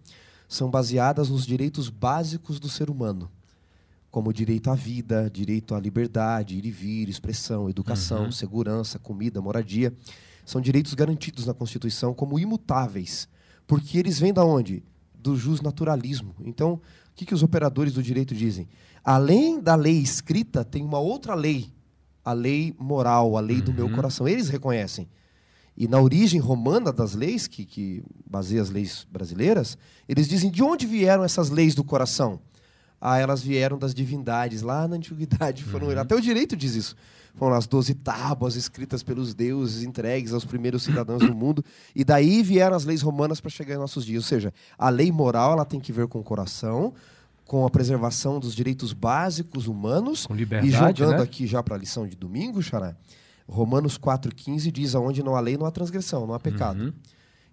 [0.47, 3.29] são baseadas nos direitos básicos do ser humano,
[4.09, 8.31] como direito à vida, direito à liberdade, ir e vir, expressão, educação, uhum.
[8.31, 9.93] segurança, comida, moradia.
[10.43, 13.29] São direitos garantidos na Constituição como imutáveis,
[13.67, 14.83] porque eles vêm da onde?
[15.13, 16.33] Do justnaturalismo.
[16.39, 16.81] Então, o
[17.13, 18.67] que, que os operadores do direito dizem?
[19.03, 21.71] Além da lei escrita, tem uma outra lei,
[22.25, 23.65] a lei moral, a lei uhum.
[23.65, 23.93] do meu uhum.
[23.93, 24.27] coração.
[24.27, 25.07] Eles reconhecem.
[25.79, 29.77] E na origem romana das leis, que, que baseia as leis brasileiras,
[30.09, 32.41] eles dizem de onde vieram essas leis do coração?
[32.99, 35.63] Ah, elas vieram das divindades lá na antiguidade.
[35.63, 35.97] Foram, uhum.
[35.97, 36.97] Até o direito diz isso.
[37.33, 41.63] Foram as doze tábuas escritas pelos deuses, entregues aos primeiros cidadãos do mundo.
[41.95, 44.25] E daí vieram as leis romanas para chegar em nossos dias.
[44.25, 46.93] Ou seja, a lei moral ela tem que ver com o coração,
[47.45, 50.25] com a preservação dos direitos básicos humanos.
[50.25, 51.23] Com liberdade, E jogando né?
[51.23, 52.97] aqui já para a lição de domingo, Xará,
[53.49, 56.81] Romanos 4,15 diz: aonde não há lei, não há transgressão, não há pecado.
[56.81, 56.93] Uhum.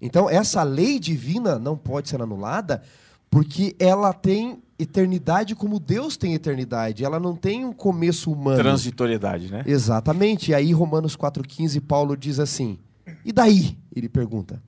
[0.00, 2.82] Então, essa lei divina não pode ser anulada
[3.30, 7.04] porque ela tem eternidade como Deus tem eternidade.
[7.04, 8.58] Ela não tem um começo humano.
[8.58, 9.62] Transitoriedade, né?
[9.66, 10.50] Exatamente.
[10.50, 12.78] E aí, Romanos 4,15, Paulo diz assim:
[13.24, 13.76] E daí?
[13.94, 14.62] Ele pergunta.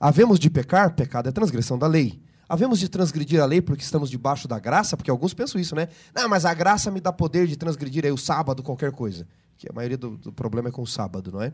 [0.00, 0.94] Havemos de pecar?
[0.94, 2.20] Pecado é transgressão da lei.
[2.48, 4.96] Havemos de transgredir a lei porque estamos debaixo da graça?
[4.96, 5.88] Porque alguns pensam isso, né?
[6.14, 9.26] Não, mas a graça me dá poder de transgredir aí o sábado, qualquer coisa
[9.58, 11.52] que a maioria do, do problema é com o sábado, não é?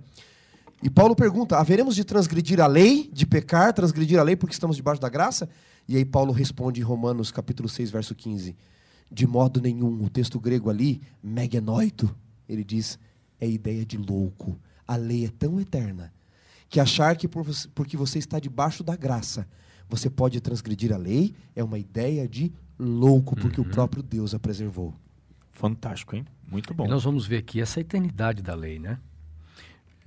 [0.83, 4.76] E Paulo pergunta: haveremos de transgredir a lei, de pecar, transgredir a lei porque estamos
[4.76, 5.48] debaixo da graça?
[5.88, 8.57] E aí Paulo responde em Romanos capítulo 6, verso 15:
[9.11, 12.14] De modo nenhum, o texto grego ali, megenoito,
[12.48, 12.98] ele diz,
[13.40, 14.59] é ideia de louco.
[14.87, 16.12] A lei é tão eterna
[16.68, 19.46] que achar que por, porque você está debaixo da graça,
[19.92, 23.66] você pode transgredir a lei, é uma ideia de louco, porque uhum.
[23.66, 24.94] o próprio Deus a preservou.
[25.52, 26.26] Fantástico, hein?
[26.48, 26.87] Muito bom.
[26.87, 28.98] E nós vamos ver aqui essa eternidade da lei, né?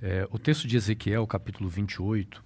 [0.02, 2.44] É, o texto de Ezequiel, capítulo 28.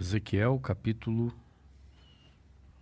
[0.00, 1.32] Ezequiel, capítulo.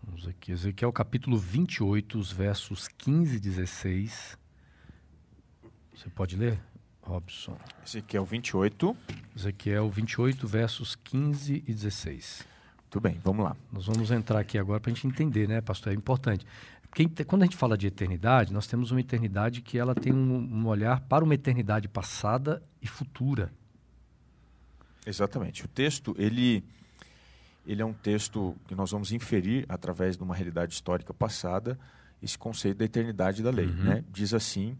[0.03, 0.51] Vamos aqui.
[0.51, 4.39] Ezequiel, capítulo 28, os versos 15 e 16.
[5.95, 6.59] Você pode ler,
[7.03, 7.57] Robson?
[7.87, 8.97] Ezequiel 28.
[9.37, 12.47] Ezequiel 28, versos 15 e 16.
[12.83, 13.57] Muito bem, vamos lá.
[13.73, 15.93] Nós vamos entrar aqui agora para a gente entender, né, pastor?
[15.93, 16.47] É importante.
[16.89, 20.37] Porque quando a gente fala de eternidade, nós temos uma eternidade que ela tem um,
[20.37, 23.51] um olhar para uma eternidade passada e futura.
[25.07, 25.65] Exatamente.
[25.65, 26.63] O texto, ele,
[27.67, 31.79] ele é um texto que nós vamos inferir através de uma realidade histórica passada
[32.23, 33.67] esse conceito da eternidade da lei.
[33.67, 33.85] Uhum.
[33.85, 34.05] Né?
[34.13, 34.77] Diz assim,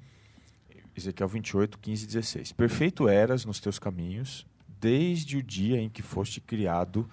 [0.97, 2.53] Ezequiel 28, 15 e 16.
[2.53, 4.47] Perfeito eras nos teus caminhos,
[4.81, 7.09] desde o dia em que foste criado,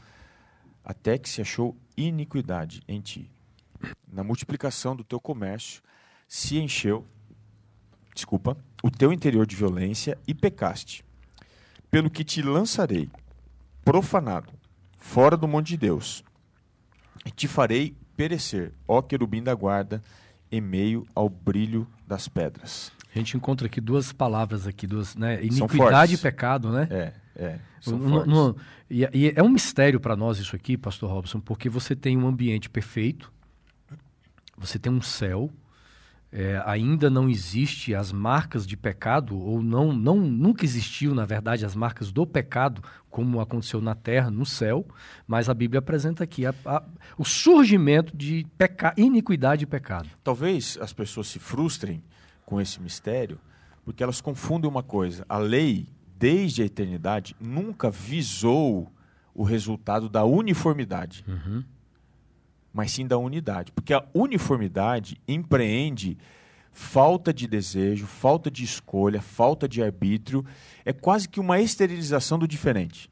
[0.83, 3.31] até que se achou iniquidade em ti
[4.11, 5.81] na multiplicação do teu comércio,
[6.27, 7.05] se encheu,
[8.13, 11.03] desculpa, o teu interior de violência e pecaste.
[11.89, 13.09] Pelo que te lançarei,
[13.83, 14.51] profanado,
[14.97, 16.23] fora do monte de Deus,
[17.25, 20.03] e te farei perecer, ó querubim da guarda,
[20.51, 22.91] em meio ao brilho das pedras.
[23.13, 25.43] A gente encontra aqui duas palavras aqui, duas, né?
[25.43, 26.87] Iniquidade e pecado, né?
[26.91, 27.59] É, é.
[27.87, 28.55] No, no,
[28.89, 32.27] e, e, é um mistério para nós isso aqui, Pastor Robson, porque você tem um
[32.27, 33.31] ambiente perfeito,
[34.57, 35.49] você tem um céu,
[36.31, 41.65] é, ainda não existe as marcas de pecado, ou não, não nunca existiu, na verdade,
[41.65, 44.85] as marcas do pecado, como aconteceu na terra, no céu,
[45.27, 46.83] mas a Bíblia apresenta aqui a, a,
[47.17, 50.09] o surgimento de peca, iniquidade e pecado.
[50.23, 52.03] Talvez as pessoas se frustrem
[52.49, 53.39] com esse mistério,
[53.85, 58.91] porque elas confundem uma coisa: a lei, desde a eternidade, nunca visou
[59.33, 61.23] o resultado da uniformidade.
[61.27, 61.63] Uhum
[62.73, 63.71] mas sim da unidade.
[63.71, 66.17] Porque a uniformidade empreende
[66.71, 70.45] falta de desejo, falta de escolha, falta de arbítrio,
[70.85, 73.09] é quase que uma esterilização do diferente.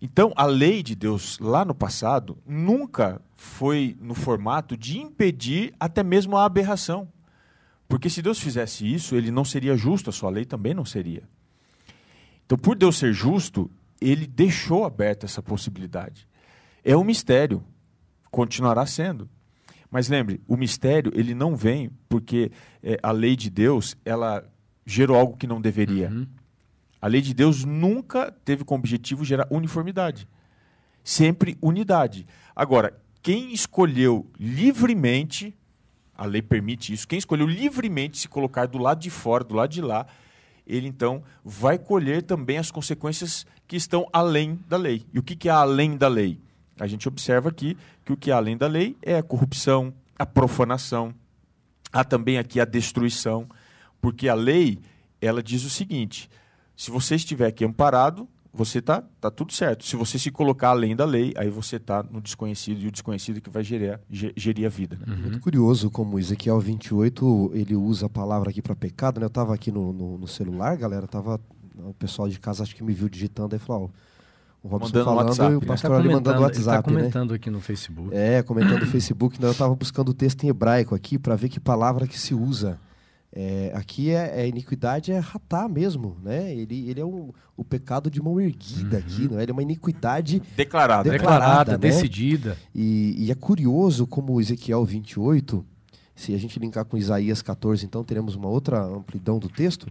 [0.00, 6.02] Então, a lei de Deus lá no passado nunca foi no formato de impedir até
[6.02, 7.08] mesmo a aberração.
[7.88, 11.22] Porque se Deus fizesse isso, ele não seria justo, a sua lei também não seria.
[12.46, 16.26] Então, por Deus ser justo, ele deixou aberta essa possibilidade.
[16.84, 17.62] É um mistério
[18.32, 19.28] continuará sendo.
[19.90, 22.50] Mas lembre, o mistério ele não vem porque
[22.82, 24.42] é, a lei de Deus ela
[24.86, 26.08] gerou algo que não deveria.
[26.08, 26.26] Uhum.
[27.00, 30.26] A lei de Deus nunca teve como objetivo gerar uniformidade,
[31.04, 32.26] sempre unidade.
[32.56, 35.54] Agora, quem escolheu livremente,
[36.16, 39.70] a lei permite isso, quem escolheu livremente se colocar do lado de fora, do lado
[39.70, 40.06] de lá,
[40.66, 45.04] ele então vai colher também as consequências que estão além da lei.
[45.12, 46.38] E o que, é além da lei?
[46.78, 50.26] A gente observa aqui que o que há além da lei é a corrupção, a
[50.26, 51.14] profanação,
[51.92, 53.48] há também aqui a destruição,
[54.00, 54.78] porque a lei
[55.20, 56.30] ela diz o seguinte:
[56.76, 59.84] Se você estiver aqui amparado, você tá, tá tudo certo.
[59.84, 63.40] Se você se colocar além da lei, aí você tá no desconhecido e o desconhecido
[63.40, 64.98] que vai gerir, gerir a vida.
[65.00, 65.14] Né?
[65.14, 65.22] Uhum.
[65.22, 69.26] Muito curioso como Ezequiel 28 ele usa a palavra aqui para pecado, né?
[69.26, 71.40] Eu tava aqui no, no, no, celular, galera, tava
[71.78, 74.12] o pessoal de casa acho que me viu digitando aí falou, ó,
[74.62, 75.66] o Robson mandando falando WhatsApp, e o né?
[75.66, 75.96] pastor né?
[75.96, 77.36] ali mandando o WhatsApp, ele tá comentando né?
[77.36, 78.14] aqui no Facebook.
[78.14, 79.48] É, comentando no Facebook, né?
[79.48, 82.78] Eu tava buscando o texto em hebraico aqui para ver que palavra que se usa.
[83.34, 86.54] É, aqui é, é, iniquidade é ratar mesmo, né?
[86.54, 89.02] Ele, ele é um, o pecado de mão erguida uhum.
[89.02, 89.42] aqui, não é?
[89.42, 91.78] Ele é uma iniquidade declarada, declarada, declarada né?
[91.78, 92.58] decidida.
[92.74, 95.64] E, e, é curioso como Ezequiel 28,
[96.14, 99.86] se a gente linkar com Isaías 14, então teremos uma outra amplidão do texto,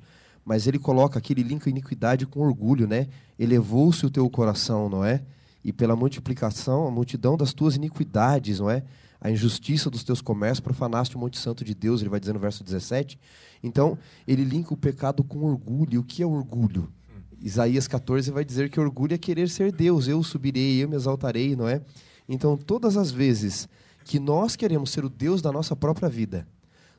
[0.45, 3.08] mas ele coloca aqui, ele linka iniquidade com orgulho, né?
[3.39, 5.23] Elevou-se o teu coração, não é?
[5.63, 8.84] E pela multiplicação, a multidão das tuas iniquidades, não é?
[9.21, 12.39] A injustiça dos teus comércios, profanaste o Monte Santo de Deus, ele vai dizer no
[12.39, 13.19] verso 17.
[13.62, 13.95] Então,
[14.27, 16.01] ele linka o pecado com orgulho.
[16.01, 16.91] O que é orgulho?
[17.39, 20.07] Isaías 14 vai dizer que orgulho é querer ser Deus.
[20.07, 21.81] Eu subirei, eu me exaltarei, não é?
[22.27, 23.69] Então, todas as vezes
[24.05, 26.47] que nós queremos ser o Deus da nossa própria vida,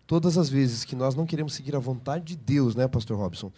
[0.07, 3.51] todas as vezes que nós não queremos seguir a vontade de Deus, né, Pastor Robson?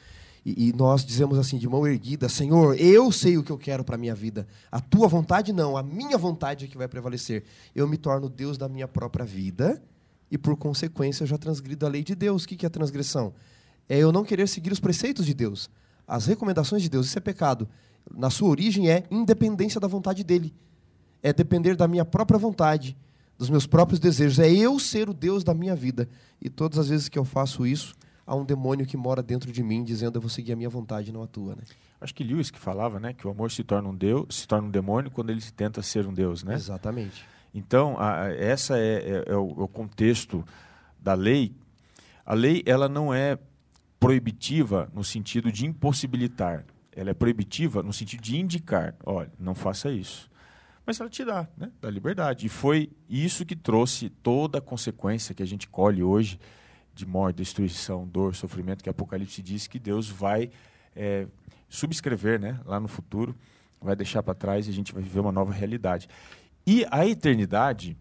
[0.45, 3.83] E, e, nós dizemos assim, de mão erguida: Senhor, eu sei o que eu quero
[3.83, 4.47] para a minha vida.
[4.71, 7.45] A tua vontade não, a minha vontade é que vai prevalecer.
[7.75, 9.83] Eu me torno Deus da minha própria vida
[10.31, 12.45] e, por consequência, eu já transgrido a lei de Deus.
[12.45, 13.33] O que é transgressão?
[13.89, 15.71] É eu não querer seguir os preceitos de Deus,
[16.07, 17.07] as recomendações de Deus.
[17.07, 17.69] Isso é pecado.
[18.15, 20.55] Na sua origem é independência da vontade dele.
[21.23, 22.95] É depender da minha própria vontade,
[23.39, 24.39] dos meus próprios desejos.
[24.39, 26.07] É eu ser o Deus da minha vida.
[26.41, 27.95] E todas as vezes que eu faço isso,
[28.27, 31.13] há um demônio que mora dentro de mim dizendo eu vou seguir a minha vontade
[31.13, 31.63] não a tua, né?
[32.01, 34.69] Acho que Lewis que falava, né, que o amor se torna um deus, se torna
[34.69, 36.55] um demônio quando ele tenta ser um deus, né?
[36.55, 37.25] Exatamente.
[37.55, 40.45] Então, a, essa é, é, é, o, é, o, contexto
[40.99, 41.55] da lei.
[42.27, 43.39] A lei ela não é
[44.01, 46.65] proibitiva no sentido de impossibilitar.
[46.93, 50.29] Ela é proibitiva no sentido de indicar, olha, não faça isso.
[50.85, 52.47] Mas ela te dá, né, dá liberdade.
[52.47, 56.39] E foi isso que trouxe toda a consequência que a gente colhe hoje
[56.95, 60.51] de morte, destruição, dor, sofrimento, que Apocalipse diz que Deus vai
[60.95, 61.27] é,
[61.69, 63.35] subscrever né, lá no futuro,
[63.81, 66.09] vai deixar para trás e a gente vai viver uma nova realidade.
[66.67, 67.97] E a eternidade,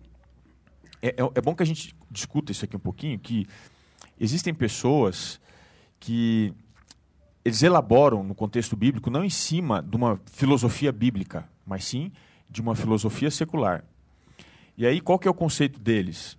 [1.01, 3.47] é, é, é, bom que a gente discuta isso aqui um pouquinho, que
[4.19, 5.41] existem pessoas
[5.99, 6.53] que
[7.43, 12.11] eles elaboram no contexto bíblico não em cima de uma filosofia bíblica, mas sim
[12.49, 13.83] de uma filosofia secular.
[14.77, 16.37] E aí qual que é o conceito deles?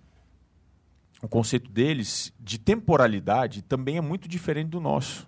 [1.21, 5.27] O conceito deles de temporalidade também é muito diferente do nosso.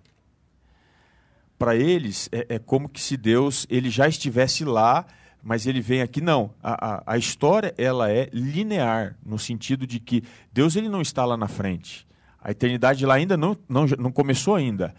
[1.58, 5.06] Para eles, é, é, como que se Deus ele já estivesse lá,
[5.42, 6.22] mas ele vem aqui.
[6.22, 10.24] Não, a, a, a, história ela é linear, no sentido de que
[10.54, 12.06] Deus ele não está lá na frente.
[12.40, 14.94] A eternidade lá ainda não, não, não começou ainda.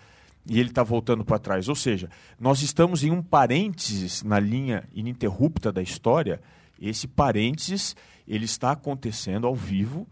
[0.48, 1.68] E ele está voltando para trás.
[1.68, 6.40] Ou seja, nós estamos em um parênteses na linha ininterrupta da história.
[6.80, 7.94] Esse parênteses
[8.26, 10.08] ele está acontecendo ao vivo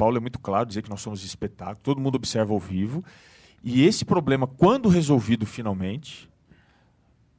[0.00, 3.04] Paulo é muito claro dizer que nós somos espetáculo, todo mundo observa ao vivo.
[3.62, 6.26] E esse problema, quando resolvido finalmente,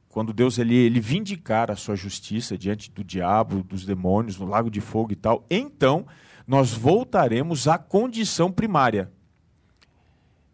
[0.08, 4.70] quando Deus ele, ele vindicar a sua justiça diante do diabo, dos demônios, no lago
[4.70, 6.06] de fogo e tal, então
[6.46, 9.10] nós voltaremos à condição primária.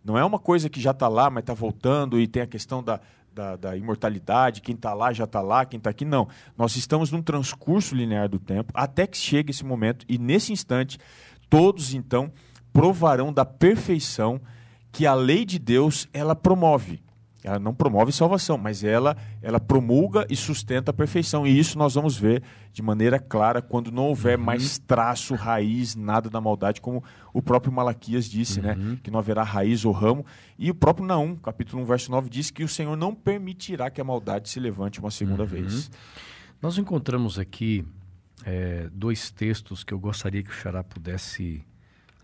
[0.02, 2.82] Não é uma coisa que já está lá, mas está voltando e tem a questão
[2.82, 3.02] da,
[3.38, 6.04] da, da imortalidade, quem está lá já está lá, quem está aqui.
[6.04, 6.26] Não.
[6.56, 10.98] Nós estamos num transcurso linear do tempo até que chegue esse momento e nesse instante
[11.48, 12.30] Todos então
[12.72, 14.40] provarão da perfeição
[14.92, 17.02] que a lei de Deus ela promove.
[17.42, 21.46] Ela não promove salvação, mas ela ela promulga e sustenta a perfeição.
[21.46, 24.44] E isso nós vamos ver de maneira clara quando não houver uhum.
[24.44, 28.74] mais traço, raiz, nada da maldade, como o próprio Malaquias disse, né?
[28.74, 28.90] uhum.
[28.90, 28.98] né?
[29.02, 30.26] Que não haverá raiz ou ramo.
[30.58, 34.00] E o próprio Naum, capítulo 1, verso 9, diz que o Senhor não permitirá que
[34.00, 35.48] a maldade se levante uma segunda uhum.
[35.48, 35.90] vez.
[36.60, 37.86] Nós encontramos aqui
[38.44, 41.64] é, dois textos que eu gostaria que o Xará pudesse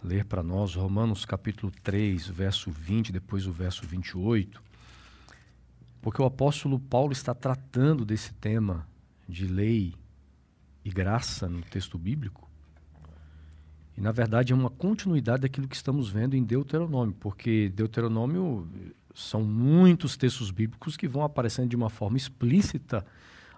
[0.02, 4.62] ler para nós, Romanos capítulo 3, verso 20, depois o verso 28,
[6.02, 8.86] porque o apóstolo Paulo está tratando desse tema
[9.26, 9.94] de lei
[10.84, 12.48] e graça no texto bíblico.
[13.96, 18.68] E na verdade é uma continuidade daquilo que estamos vendo em Deuteronômio, porque Deuteronômio
[19.14, 23.06] são muitos textos bíblicos que vão aparecendo de uma forma explícita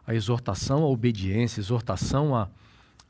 [0.07, 2.49] a exortação à obediência, exortação à,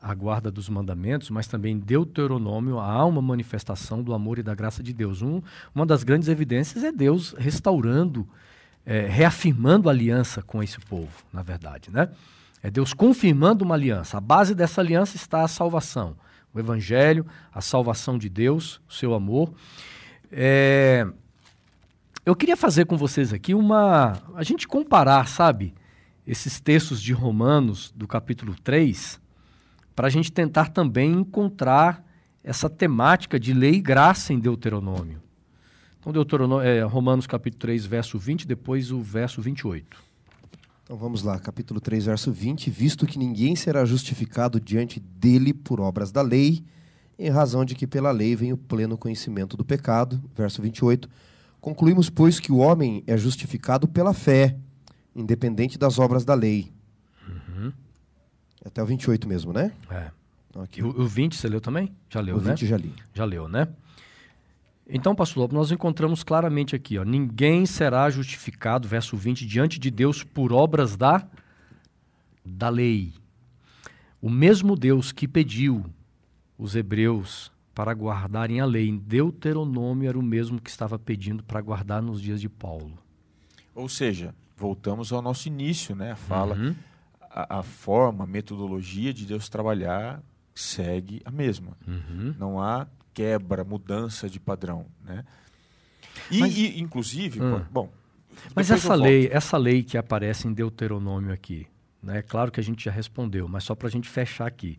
[0.00, 4.82] à guarda dos mandamentos, mas também Deuteronômio há uma manifestação do amor e da graça
[4.82, 5.20] de Deus.
[5.20, 5.42] Um,
[5.74, 8.26] uma das grandes evidências é Deus restaurando,
[8.84, 11.90] é, reafirmando a aliança com esse povo, na verdade.
[11.90, 12.08] Né?
[12.62, 14.16] É Deus confirmando uma aliança.
[14.16, 16.16] A base dessa aliança está a salvação.
[16.54, 19.52] O Evangelho, a salvação de Deus, o seu amor.
[20.32, 21.06] É,
[22.24, 24.14] Eu queria fazer com vocês aqui uma.
[24.34, 25.72] A gente comparar, sabe,
[26.26, 29.20] esses textos de Romanos, do capítulo 3,
[29.94, 32.04] para a gente tentar também encontrar
[32.42, 35.22] essa temática de lei e graça em Deuteronômio.
[36.00, 40.04] Então, Deuteronômio, é, Romanos capítulo 3, verso 20, depois o verso 28.
[40.84, 42.70] Então vamos lá, capítulo 3, verso 20.
[42.70, 46.64] Visto que ninguém será justificado diante dele por obras da lei,
[47.18, 50.22] em razão de que pela lei vem o pleno conhecimento do pecado.
[50.32, 51.08] Verso 28
[51.60, 54.56] Concluímos, pois, que o homem é justificado pela fé,
[55.16, 56.70] independente das obras da lei.
[57.26, 57.72] Uhum.
[58.64, 59.72] Até o 28 mesmo, né?
[59.90, 60.10] É.
[60.50, 60.82] Então, aqui.
[60.82, 61.92] O, o 20 você leu também?
[62.08, 62.52] Já leu, o né?
[62.52, 62.94] O 20 já li.
[63.14, 63.68] Já leu, né?
[64.88, 69.90] Então, pastor Lobo, nós encontramos claramente aqui, ó, ninguém será justificado, verso 20, diante de
[69.90, 71.26] Deus por obras da,
[72.44, 73.12] da lei.
[74.22, 75.84] O mesmo Deus que pediu
[76.56, 78.88] os hebreus para guardarem a lei.
[78.88, 82.96] Em Deuteronômio era o mesmo que estava pedindo para guardar nos dias de Paulo.
[83.74, 86.12] Ou seja, voltamos ao nosso início, né?
[86.12, 86.74] A fala, uhum.
[87.20, 90.22] a, a, forma, a metodologia de Deus trabalhar
[90.54, 91.76] segue a mesma.
[91.86, 92.34] Uhum.
[92.38, 95.24] Não há quebra, mudança de padrão, né?
[96.30, 97.62] E, Mas, e inclusive, hum.
[97.70, 97.90] bom.
[98.54, 101.66] Mas essa lei, essa lei que aparece em Deuteronômio aqui,
[102.02, 102.22] né?
[102.22, 104.78] Claro que a gente já respondeu, mas só para a gente fechar aqui.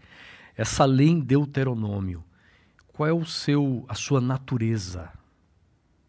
[0.56, 2.24] Essa lei em Deuteronômio,
[2.88, 5.12] qual é o seu, a sua natureza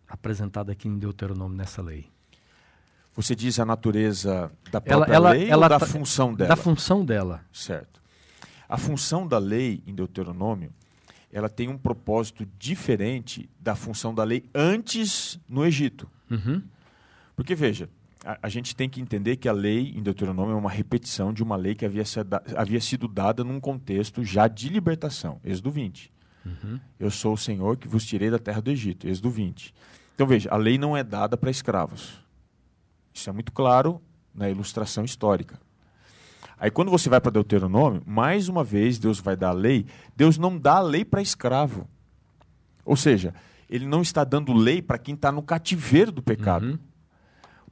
[0.06, 2.10] apresentada aqui em Deuteronômio nessa lei?
[3.18, 6.50] Você diz a natureza da própria ela, lei ela ou da tá, função dela?
[6.50, 7.44] Da função dela.
[7.52, 8.00] Certo.
[8.68, 10.72] A função da lei em Deuteronômio,
[11.32, 16.08] ela tem um propósito diferente da função da lei antes no Egito.
[16.30, 16.62] Uhum.
[17.34, 17.88] Porque, veja,
[18.24, 21.42] a, a, gente tem que entender que a lei em Deuteronômio é uma repetição de
[21.42, 22.04] uma lei que havia,
[22.56, 26.12] havia sido dada num contexto já de libertação, Êxodo 20.
[26.46, 26.78] Uhum.
[27.00, 29.08] Eu sou o Senhor que vos tirei da terra do Egito.
[29.08, 29.74] Êxodo 20.
[30.14, 32.27] Então veja, a lei não é dada para escravos.
[33.18, 34.00] Isso é muito claro
[34.32, 35.60] na ilustração histórica.
[36.56, 39.86] Aí quando você vai para Deuteronômio, mais uma vez Deus vai dar a lei.
[40.16, 41.88] Deus não dá a lei para escravo.
[42.84, 43.34] Ou seja,
[43.68, 46.66] ele não está dando lei para quem está no cativeiro do pecado.
[46.66, 46.78] Uhum.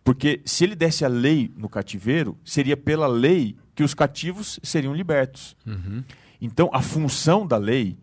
[0.03, 4.95] Porque se ele desse a lei no cativeiro, seria pela lei que os cativos seriam
[4.95, 5.57] libertos.
[5.65, 6.03] Uhum.
[6.41, 7.97] Então, a função da lei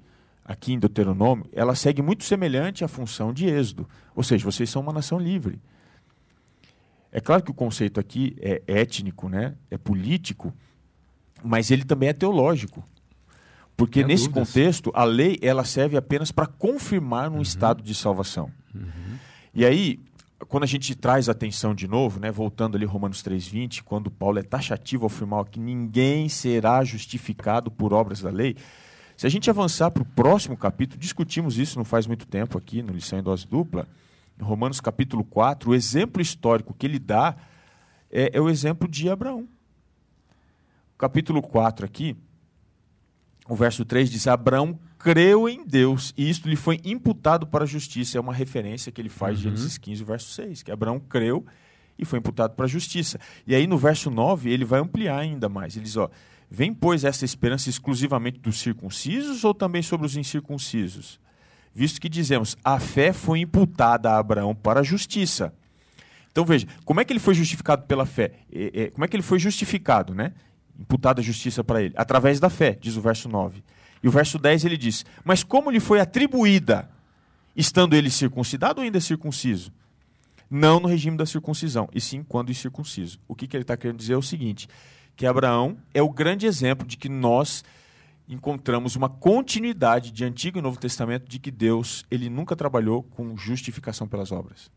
[0.45, 3.87] aqui em Deuteronômio, ela segue muito semelhante à função de Êxodo.
[4.15, 5.61] Ou seja, vocês são uma nação livre.
[7.15, 9.53] É claro que o conceito aqui é étnico, né?
[9.69, 10.51] é político,
[11.43, 12.83] mas ele também é teológico.
[13.77, 14.49] Porque nesse dúvidas.
[14.49, 17.41] contexto, a lei ela serve apenas para confirmar um uhum.
[17.43, 18.51] estado de salvação.
[18.73, 19.17] Uhum.
[19.53, 19.99] E aí,
[20.47, 24.43] quando a gente traz atenção de novo, né, voltando ali Romanos 3,20, quando Paulo é
[24.43, 28.55] taxativo ao afirmar que ninguém será justificado por obras da lei,
[29.15, 32.81] se a gente avançar para o próximo capítulo, discutimos isso não faz muito tempo aqui
[32.81, 33.87] no Lição em Dose Dupla,
[34.41, 37.35] Romanos capítulo 4, o exemplo histórico que ele dá
[38.11, 39.47] é, é o exemplo de Abraão.
[40.97, 42.15] Capítulo 4 aqui,
[43.47, 47.67] o verso 3 diz: Abraão creu em Deus e isto lhe foi imputado para a
[47.67, 48.17] justiça.
[48.17, 49.55] É uma referência que ele faz de uhum.
[49.55, 51.45] Gênesis 15, verso 6, que Abraão creu
[51.97, 53.19] e foi imputado para a justiça.
[53.45, 55.75] E aí no verso 9 ele vai ampliar ainda mais.
[55.75, 56.09] Ele diz: ó,
[56.55, 61.19] Vem, pois, essa esperança exclusivamente dos circuncisos ou também sobre os incircuncisos?
[61.73, 65.53] Visto que dizemos, a fé foi imputada a Abraão para a justiça.
[66.31, 68.33] Então veja, como é que ele foi justificado pela fé?
[68.51, 70.33] É, é, como é que ele foi justificado, né?
[70.79, 71.93] Imputada a justiça para ele?
[71.95, 73.63] Através da fé, diz o verso 9.
[74.03, 76.89] E o verso 10 ele diz: Mas como lhe foi atribuída,
[77.55, 79.71] estando ele circuncidado ou ainda circunciso?
[80.49, 83.19] Não no regime da circuncisão, e sim quando incircunciso.
[83.27, 84.67] O que, que ele está querendo dizer é o seguinte:
[85.15, 87.63] que Abraão é o grande exemplo de que nós
[88.27, 93.35] encontramos uma continuidade de Antigo e Novo Testamento de que Deus ele nunca trabalhou com
[93.37, 94.71] justificação pelas obras.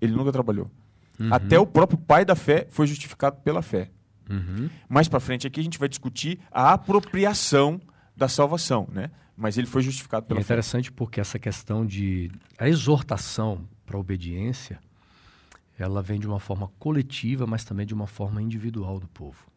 [0.00, 0.70] Ele nunca trabalhou.
[1.18, 1.32] Uhum.
[1.32, 3.90] Até o próprio pai da fé foi justificado pela fé.
[4.28, 4.68] Uhum.
[4.88, 7.80] Mais para frente aqui a gente vai discutir a apropriação
[8.16, 9.10] da salvação, né?
[9.36, 10.94] Mas ele foi justificado pela é interessante fé.
[10.96, 14.78] porque essa questão de a exortação para obediência
[15.78, 19.51] ela vem de uma forma coletiva, mas também de uma forma individual do povo.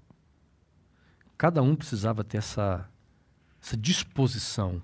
[1.37, 2.87] Cada um precisava ter essa,
[3.61, 4.81] essa disposição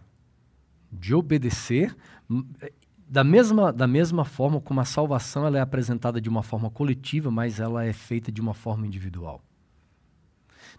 [0.92, 1.96] de obedecer
[2.30, 2.72] hum, é,
[3.08, 7.30] da mesma, da mesma forma como a salvação ela é apresentada de uma forma coletiva,
[7.30, 9.44] mas ela é feita de uma forma individual.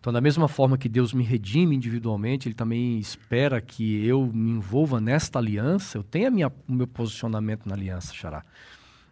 [0.00, 4.50] Então, da mesma forma que Deus me redime individualmente, Ele também espera que eu me
[4.50, 8.42] envolva nesta aliança, eu tenha minha, o meu posicionamento na aliança, Xará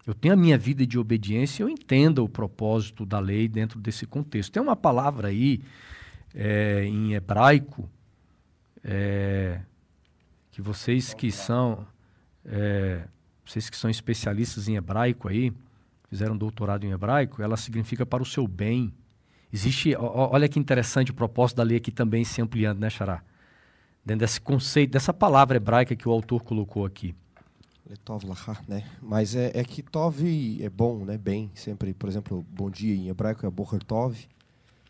[0.06, 4.06] eu tenho a minha vida de obediência, eu entenda o propósito da lei dentro desse
[4.06, 4.52] contexto.
[4.52, 5.60] Tem uma palavra aí
[6.34, 7.88] é, em hebraico
[8.82, 9.60] é,
[10.50, 11.86] que vocês que são
[12.44, 13.04] é,
[13.44, 15.52] vocês que são especialistas em hebraico aí,
[16.08, 18.92] fizeram doutorado em hebraico, ela significa para o seu bem.
[19.52, 23.22] Existe, olha que interessante o propósito da lei aqui também se ampliando, né, Xará?
[24.04, 27.14] Dentro desse conceito, dessa palavra hebraica que o autor colocou aqui.
[28.04, 28.84] Tov lahá, né?
[29.02, 30.22] Mas é, é que Tov
[30.62, 31.18] é bom, né?
[31.18, 34.16] Bem, sempre, por exemplo, bom dia em hebraico é Boher Tov,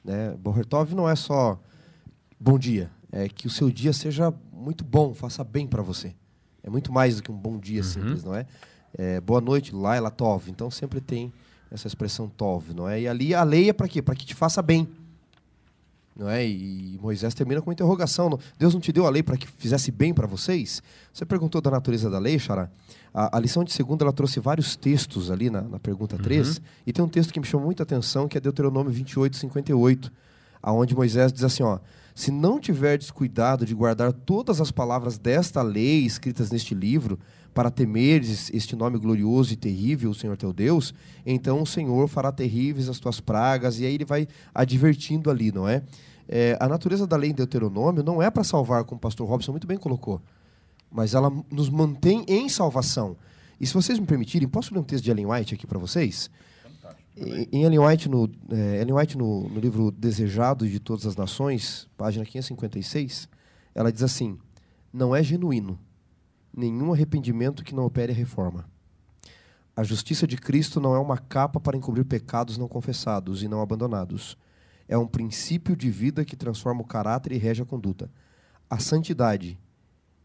[0.04, 0.34] né?
[0.38, 1.58] Boher Tov não é só
[2.38, 6.14] bom dia, é que o seu dia seja muito bom, faça bem para você.
[6.62, 7.88] É muito mais do que um bom dia uhum.
[7.88, 8.46] simples, não é?
[8.96, 9.20] é?
[9.20, 10.50] Boa noite, Laila Tov.
[10.50, 11.32] Então sempre tem
[11.70, 13.00] essa expressão Tov, não é?
[13.00, 14.02] E ali a lei é para quê?
[14.02, 14.88] Para que te faça bem.
[16.20, 16.46] Não é?
[16.46, 18.38] E Moisés termina com uma interrogação.
[18.58, 20.82] Deus não te deu a lei para que fizesse bem para vocês?
[21.10, 22.68] Você perguntou da natureza da lei, Xará.
[23.14, 26.58] A, a, lição de segunda ela trouxe vários textos ali na, na pergunta 3.
[26.58, 26.64] Uhum.
[26.86, 30.12] E tem um texto que me chamou muita atenção, que é Deuteronômio 28, 58.
[30.62, 31.78] Aonde Moisés diz assim, ó...
[32.12, 37.18] Se não tiverdes cuidado de guardar todas as palavras desta lei escritas neste livro,
[37.54, 40.92] para temeres este nome glorioso e terrível, o Senhor teu Deus,
[41.24, 45.68] então o Senhor fará terríveis as tuas pragas, e aí ele vai advertindo ali, não
[45.68, 45.82] é?
[46.32, 49.50] É a natureza da lei em Deuteronômio não é para salvar, como o pastor Robson
[49.50, 50.22] muito bem colocou,
[50.88, 53.16] mas ela nos mantém em salvação.
[53.60, 56.30] E se vocês me permitirem, posso ler um texto de Ellen White aqui para vocês?
[57.52, 61.88] Em Ellen White, no, é, Ellen White no, no, livro Desejado de Todas as Nações,
[61.96, 63.28] página 556,
[63.74, 64.38] ela diz assim:
[64.92, 65.76] Não é genuíno
[66.56, 68.64] nenhum arrependimento que não opere a reforma.
[69.76, 73.60] A justiça de Cristo não é uma capa para encobrir pecados não confessados e não
[73.60, 74.36] abandonados.
[74.90, 78.10] É um princípio de vida que transforma o caráter e rege a conduta.
[78.68, 79.56] A santidade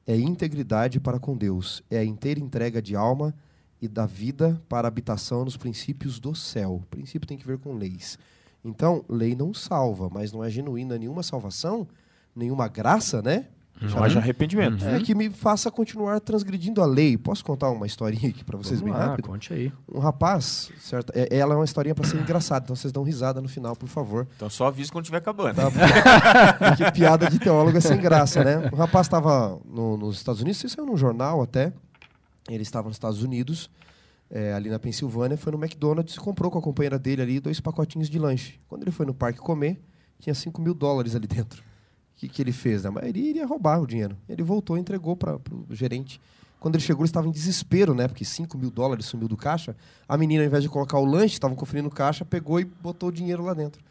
[0.07, 3.31] é integridade para com Deus, é a inteira entrega de alma
[3.79, 6.77] e da vida para habitação nos princípios do céu.
[6.77, 8.17] O princípio tem que ver com leis.
[8.63, 11.87] Então, lei não salva, mas não é genuína nenhuma salvação,
[12.35, 13.49] nenhuma graça, né?
[13.81, 14.85] Não haja arrependimento.
[14.85, 17.17] É que me faça continuar transgredindo a lei.
[17.17, 19.27] Posso contar uma historinha aqui para vocês Vamos bem lá, rápido?
[19.27, 19.71] Conte aí.
[19.93, 21.11] Um rapaz, certo?
[21.13, 23.89] É, ela é uma historinha para ser engraçada, então vocês dão risada no final, por
[23.89, 24.27] favor.
[24.35, 25.55] Então só avisa quando estiver acabando.
[25.55, 28.69] Tá que piada de teólogo é sem graça, né?
[28.71, 31.73] O rapaz estava no, nos Estados Unidos, isso saiu num jornal até.
[32.49, 33.69] Ele estava nos Estados Unidos,
[34.29, 37.59] é, ali na Pensilvânia, foi no McDonald's e comprou com a companheira dele ali dois
[37.59, 38.59] pacotinhos de lanche.
[38.69, 39.81] Quando ele foi no parque comer,
[40.19, 41.61] tinha 5 mil dólares ali dentro.
[42.15, 42.85] Que, que ele fez?
[42.85, 44.15] A maioria iria roubar o dinheiro.
[44.27, 46.19] Ele voltou e entregou para o gerente.
[46.59, 48.07] Quando ele chegou, ele estava em desespero, né?
[48.07, 49.75] Porque 5 mil dólares sumiu do caixa.
[50.07, 53.09] A menina, ao invés de colocar o lanche, estavam conferindo o caixa, pegou e botou
[53.09, 53.83] o dinheiro lá dentro.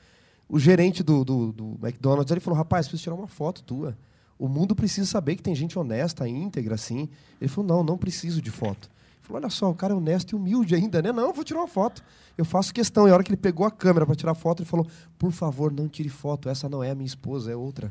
[0.48, 3.96] O gerente do, do, do McDonald's ele falou: Rapaz, preciso tirar uma foto tua.
[4.38, 7.08] O mundo precisa saber que tem gente honesta, íntegra, assim.
[7.40, 8.90] Ele falou: Não, não preciso de foto.
[9.24, 11.10] Ele falou: Olha só, o cara é honesto e humilde ainda, né?
[11.10, 12.02] Não, vou tirar uma foto.
[12.36, 13.08] Eu faço questão.
[13.08, 14.86] E a hora que ele pegou a câmera para tirar foto, ele falou:
[15.18, 16.48] Por favor, não tire foto.
[16.48, 17.90] Essa não é a minha esposa, é outra.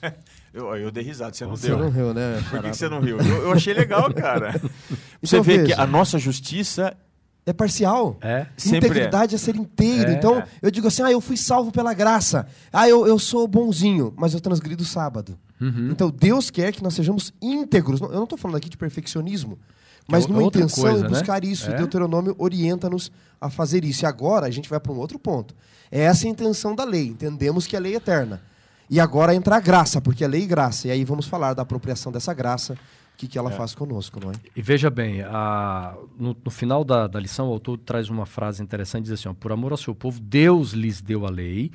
[0.52, 1.76] eu, eu dei risada, você não você deu.
[1.76, 2.42] Você não riu, né?
[2.50, 3.18] Por que, que, você não riu?
[3.18, 4.52] Eu, eu achei legal, cara.
[5.20, 5.74] você então, vê veja.
[5.74, 6.96] que a nossa justiça
[7.44, 8.16] é parcial.
[8.22, 8.46] É.
[8.66, 9.36] Integridade é.
[9.36, 10.12] é ser inteiro.
[10.12, 10.14] É.
[10.14, 12.46] Então, eu digo assim: ah, eu fui salvo pela graça.
[12.72, 15.38] Ah, eu, eu sou bonzinho, mas eu transgrido o sábado.
[15.60, 15.90] Uhum.
[15.90, 18.00] Então, Deus quer que nós sejamos íntegros.
[18.00, 19.58] Eu não estou falando aqui de perfeccionismo.
[20.06, 21.48] Mas é numa intenção coisa, buscar né?
[21.48, 21.70] isso.
[21.70, 21.76] É?
[21.76, 24.04] Deuteronômio orienta-nos a fazer isso.
[24.04, 25.54] E agora a gente vai para um outro ponto.
[25.90, 27.08] É essa a intenção da lei.
[27.08, 28.42] Entendemos que a lei é eterna.
[28.90, 30.88] E agora entra a graça, porque é lei e graça.
[30.88, 33.54] E aí vamos falar da apropriação dessa graça, o que, que ela é.
[33.54, 34.34] faz conosco, não é?
[34.54, 38.62] E veja bem, a, no, no, final da, da lição, o autor traz uma frase
[38.62, 41.70] interessante, diz assim, ó, por amor ao seu povo, Deus lhes deu a lei,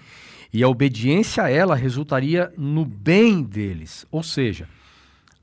[0.54, 4.06] e a obediência a ela resultaria no bem deles.
[4.12, 4.68] Ou seja,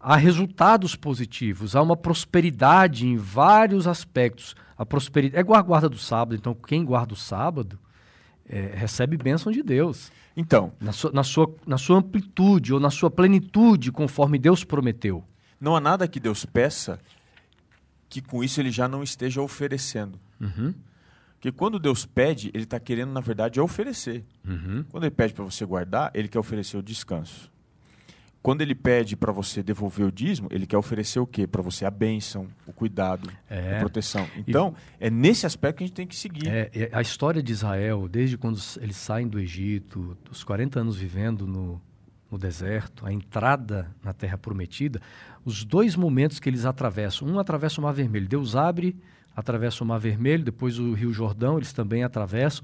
[0.04, 4.54] há resultados positivos, há uma prosperidade em vários aspectos.
[4.76, 7.78] A prosperidade é a guarda do sábado, então quem guarda o sábado
[8.46, 10.12] é, recebe bênção de Deus.
[10.36, 15.24] Então, na sua, na, sua, na sua amplitude ou na sua plenitude, conforme Deus prometeu.
[15.58, 17.00] Não há nada que Deus peça
[18.10, 20.20] que com isso ele já não esteja oferecendo.
[20.38, 20.74] Uhum.
[21.36, 24.24] Porque quando Deus pede, ele está querendo, na verdade, oferecer.
[24.46, 24.84] Uhum.
[24.90, 27.50] Quando ele pede para você guardar, ele quer oferecer o descanso.
[28.44, 31.46] Quando ele pede para você devolver o dízimo, ele quer oferecer o quê?
[31.46, 33.78] Para você a bênção, o cuidado, é.
[33.78, 34.28] a proteção.
[34.36, 36.48] Então, e, é nesse aspecto que a gente tem que seguir.
[36.48, 40.94] É, é, a história de Israel, desde quando eles saem do Egito, dos 40 anos
[40.94, 41.80] vivendo no,
[42.30, 45.00] no deserto, a entrada na Terra Prometida,
[45.42, 47.26] os dois momentos que eles atravessam.
[47.26, 48.28] Um atravessa o Mar Vermelho.
[48.28, 48.94] Deus abre,
[49.34, 52.62] atravessa o Mar Vermelho, depois o Rio Jordão, eles também atravessam.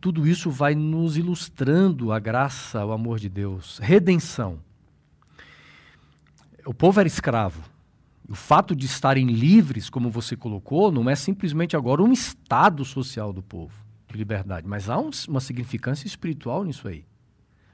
[0.00, 3.80] Tudo isso vai nos ilustrando a graça, o amor de Deus.
[3.82, 4.60] Redenção
[6.64, 7.62] o povo era escravo.
[8.28, 13.32] O fato de estarem livres, como você colocou, não é simplesmente agora um estado social
[13.32, 13.74] do povo
[14.08, 17.04] de liberdade, mas há um, uma significância espiritual nisso aí.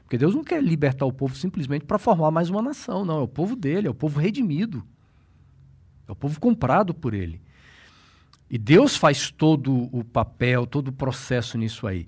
[0.04, 3.18] Porque Deus não quer libertar o povo simplesmente para formar mais uma nação, não.
[3.18, 4.82] É o povo dele, é o povo redimido.
[6.06, 7.42] É o povo comprado por ele.
[8.50, 12.06] E Deus faz todo o papel, todo o processo nisso aí.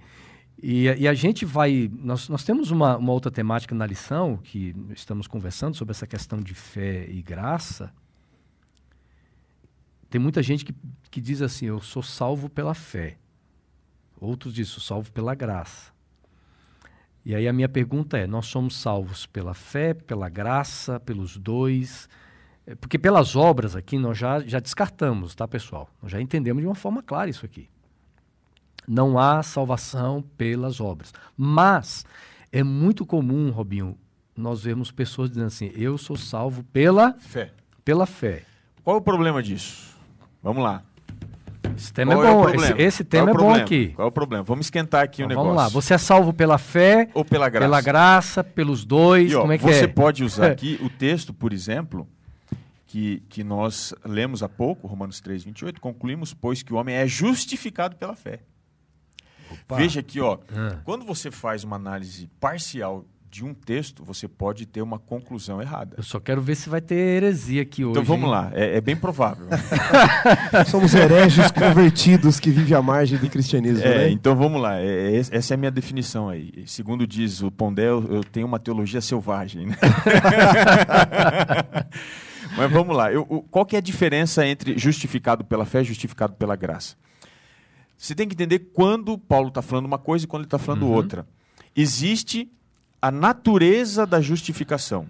[0.62, 1.90] E, e a gente vai.
[1.92, 6.38] Nós, nós temos uma, uma outra temática na lição, que estamos conversando sobre essa questão
[6.38, 7.92] de fé e graça.
[10.10, 10.74] Tem muita gente que,
[11.10, 13.16] que diz assim: eu sou salvo pela fé.
[14.20, 15.92] Outros dizem: sou salvo pela graça.
[17.24, 22.06] E aí a minha pergunta é: nós somos salvos pela fé, pela graça, pelos dois?
[22.66, 25.88] É, porque pelas obras aqui nós já, já descartamos, tá, pessoal?
[26.02, 27.66] Nós já entendemos de uma forma clara isso aqui.
[28.92, 31.14] Não há salvação pelas obras.
[31.36, 32.04] Mas
[32.50, 33.96] é muito comum, Robinho,
[34.36, 37.52] nós vemos pessoas dizendo assim: eu sou salvo pela fé.
[37.84, 38.42] Pela fé.
[38.82, 39.96] Qual é o problema disso?
[40.42, 40.82] Vamos lá.
[41.76, 42.48] Esse tema Qual é bom.
[42.48, 43.88] É esse, esse, tema é, é bom aqui.
[43.94, 44.42] Qual é o problema?
[44.42, 45.46] Vamos esquentar aqui então, o negócio.
[45.46, 45.68] Vamos lá.
[45.68, 47.64] Você é salvo pela fé ou pela graça?
[47.66, 49.30] Pela graça, pelos dois.
[49.30, 49.86] E, ó, como é que você é?
[49.86, 52.08] pode usar aqui o texto, por exemplo,
[52.88, 55.80] que, que nós lemos há pouco, Romanos 3, 28.
[55.80, 58.40] Concluímos, pois, que o homem é justificado pela fé.
[59.50, 59.76] Opa.
[59.76, 60.38] Veja aqui, ó.
[60.52, 60.78] Ah.
[60.84, 65.94] Quando você faz uma análise parcial de um texto, você pode ter uma conclusão errada.
[65.96, 68.00] Eu só quero ver se vai ter heresia aqui então, hoje.
[68.00, 68.30] Então vamos hein?
[68.32, 69.46] lá, é, é, bem provável.
[70.66, 73.84] Somos hereges convertidos que vivem à margem do cristianismo.
[73.84, 74.10] É, né?
[74.10, 76.64] então vamos lá, é, é essa é a minha definição aí.
[76.66, 79.66] Segundo diz o Pondé, eu tenho uma teologia selvagem.
[79.66, 79.76] Né?
[82.56, 86.32] Mas vamos lá, eu, qual que é a diferença entre justificado pela fé e justificado
[86.32, 86.96] pela graça?
[88.00, 90.84] Você tem que entender quando Paulo está falando uma coisa e quando ele está falando
[90.84, 90.92] uhum.
[90.92, 91.28] outra.
[91.76, 92.50] Existe
[93.00, 95.06] a natureza da justificação.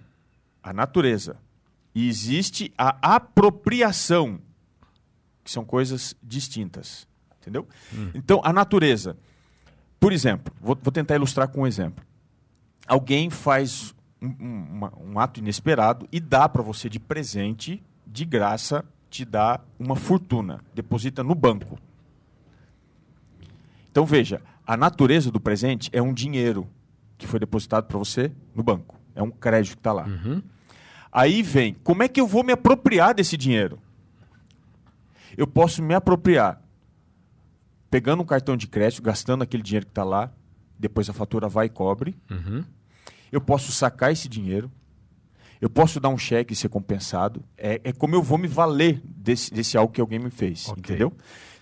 [0.60, 1.36] A natureza.
[1.94, 4.40] E existe a apropriação,
[5.44, 7.06] que são coisas distintas.
[7.40, 7.68] Entendeu?
[7.94, 8.10] Hum.
[8.12, 9.16] Então, a natureza.
[10.00, 12.04] Por exemplo, vou, vou, tentar ilustrar com um exemplo.
[12.88, 18.84] Alguém faz um, um, um ato inesperado e dá para você de presente, de graça,
[19.08, 21.78] te dá uma fortuna, deposita no banco.
[23.90, 26.68] Então veja, a natureza do presente é um dinheiro
[27.18, 28.98] que foi depositado para você no banco.
[29.14, 30.06] É um crédito que está lá.
[30.06, 30.42] Uhum.
[31.12, 33.78] Aí vem, como é que eu vou me apropriar desse dinheiro?
[35.36, 36.62] Eu posso me apropriar
[37.90, 40.32] pegando um cartão de crédito, gastando aquele dinheiro que está lá,
[40.78, 42.16] depois a fatura vai e cobre.
[42.30, 42.64] Uhum.
[43.32, 44.70] Eu posso sacar esse dinheiro.
[45.60, 47.44] Eu posso dar um cheque e ser compensado.
[47.58, 50.68] É, é como eu vou me valer desse, desse algo que alguém me fez.
[50.68, 50.78] Okay.
[50.78, 51.12] Entendeu?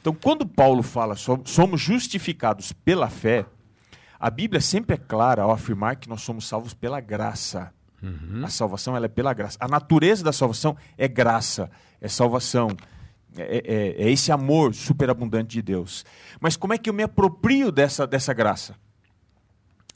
[0.00, 3.46] Então, quando Paulo fala somos justificados pela fé,
[4.18, 7.72] a Bíblia sempre é clara ao afirmar que nós somos salvos pela graça.
[8.02, 8.42] Uhum.
[8.44, 9.56] A salvação ela é pela graça.
[9.60, 11.70] A natureza da salvação é graça,
[12.00, 12.68] é salvação.
[13.36, 16.04] É, é, é, esse amor superabundante de Deus.
[16.40, 18.74] Mas como é que eu me aproprio dessa, dessa graça?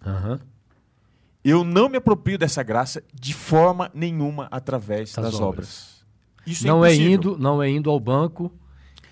[0.05, 0.39] Uhum.
[1.45, 5.43] Eu não me aproprio dessa graça de forma nenhuma através das, das obras.
[5.43, 6.07] obras.
[6.47, 8.53] Isso é não é, é indo, não é indo ao banco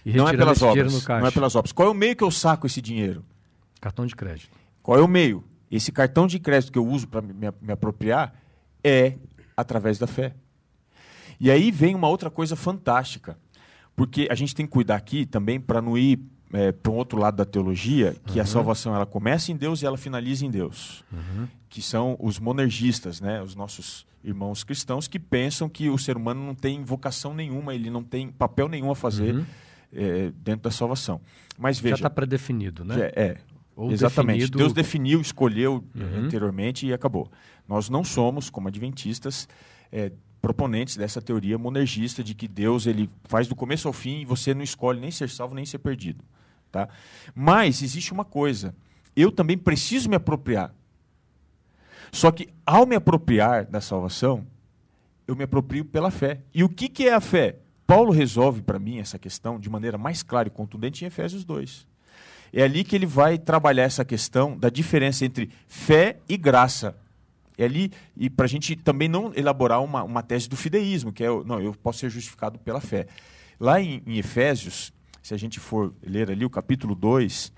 [0.05, 1.07] não é pelas obras.
[1.07, 1.73] Não é pelas obras.
[1.73, 3.25] Qual é o meio que eu saco esse dinheiro?
[3.81, 4.51] Cartão de crédito.
[4.83, 5.45] Qual é o meio?
[5.71, 8.35] Esse cartão de crédito que eu uso para me, me apropriar
[8.83, 9.15] é
[9.57, 10.35] através da fé.
[11.39, 13.39] E aí vem uma outra coisa fantástica,
[13.97, 16.21] porque a gente tem que cuidar aqui também para não ir
[16.53, 18.43] é, para um outro lado da teologia, que uhum.
[18.43, 21.47] a salvação ela começa em Deus e ela finaliza em Deus, uhum.
[21.69, 26.45] que são os monergistas, né, os nossos irmãos cristãos que pensam que o ser humano
[26.45, 29.47] não tem vocação nenhuma, ele não tem papel nenhum a fazer uhum.
[29.93, 31.20] É, dentro da salvação.
[31.59, 33.11] Mas veja, já está predefinido, né?
[33.14, 33.36] é,
[33.76, 34.41] ou Exatamente.
[34.41, 34.59] Definido...
[34.59, 36.24] Deus definiu, escolheu uhum.
[36.24, 37.30] anteriormente e acabou.
[37.66, 39.49] Nós não somos, como adventistas,
[39.93, 44.24] é, proponentes dessa teoria monergista de que Deus ele faz do começo ao fim e
[44.24, 46.24] você não escolhe nem ser salvo nem ser perdido.
[46.70, 46.88] Tá?
[47.34, 48.74] Mas existe uma coisa.
[49.14, 50.74] Eu também preciso me apropriar.
[52.12, 54.47] Só que ao me apropriar da salvação,
[55.26, 56.41] eu me aproprio pela fé.
[56.53, 57.57] E o que, que é a fé?
[57.91, 61.88] Paulo resolve para mim essa questão de maneira mais clara e contundente em Efésios 2.
[62.53, 66.97] É ali que ele vai trabalhar essa questão da diferença entre fé e graça.
[67.59, 71.24] É ali, e para a gente também não elaborar uma, uma tese do fideísmo, que
[71.24, 73.09] é, não, eu posso ser justificado pela fé.
[73.59, 77.53] Lá em, em Efésios, se a gente for ler ali o capítulo 2,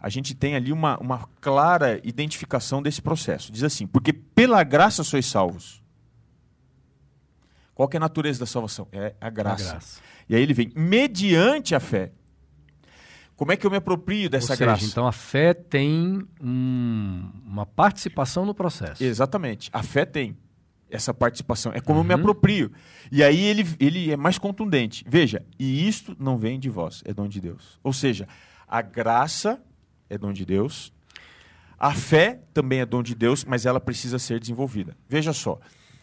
[0.00, 3.52] a gente tem ali uma, uma clara identificação desse processo.
[3.52, 5.80] Diz assim: porque pela graça sois salvos.
[7.78, 8.88] Qual é a natureza da salvação?
[8.90, 9.68] É a graça.
[9.68, 10.00] a graça.
[10.28, 12.10] E aí ele vem, mediante a fé.
[13.36, 14.84] Como é que eu me aproprio dessa seja, graça?
[14.84, 19.04] Então a fé tem um, uma participação no processo.
[19.04, 19.70] Exatamente.
[19.72, 20.36] A fé tem
[20.90, 21.70] essa participação.
[21.72, 22.04] É como uhum.
[22.04, 22.20] eu me uhum.
[22.20, 22.72] aproprio.
[23.12, 25.04] E aí ele, ele é mais contundente.
[25.06, 27.78] Veja, e isto não vem de vós, é dom de Deus.
[27.84, 28.26] Ou seja,
[28.66, 29.62] a graça
[30.10, 30.92] é dom de Deus.
[31.78, 34.96] A fé também é dom de Deus, mas ela precisa ser desenvolvida.
[35.08, 35.60] Veja só,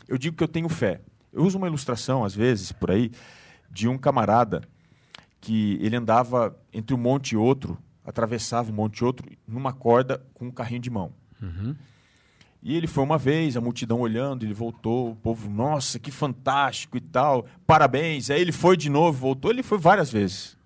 [0.07, 1.01] eu digo que eu tenho fé.
[1.36, 3.12] Eu uso uma ilustração, às vezes, por aí,
[3.70, 4.62] de um camarada
[5.42, 10.26] que ele andava entre um monte e outro, atravessava um monte e outro, numa corda
[10.34, 11.12] com um carrinho de mão.
[11.42, 11.76] Uhum.
[12.64, 16.96] E ele foi uma vez, a multidão olhando, ele voltou, o povo, nossa, que fantástico
[16.96, 18.30] e tal, parabéns.
[18.30, 20.58] Aí ele foi de novo, voltou, ele foi várias vezes.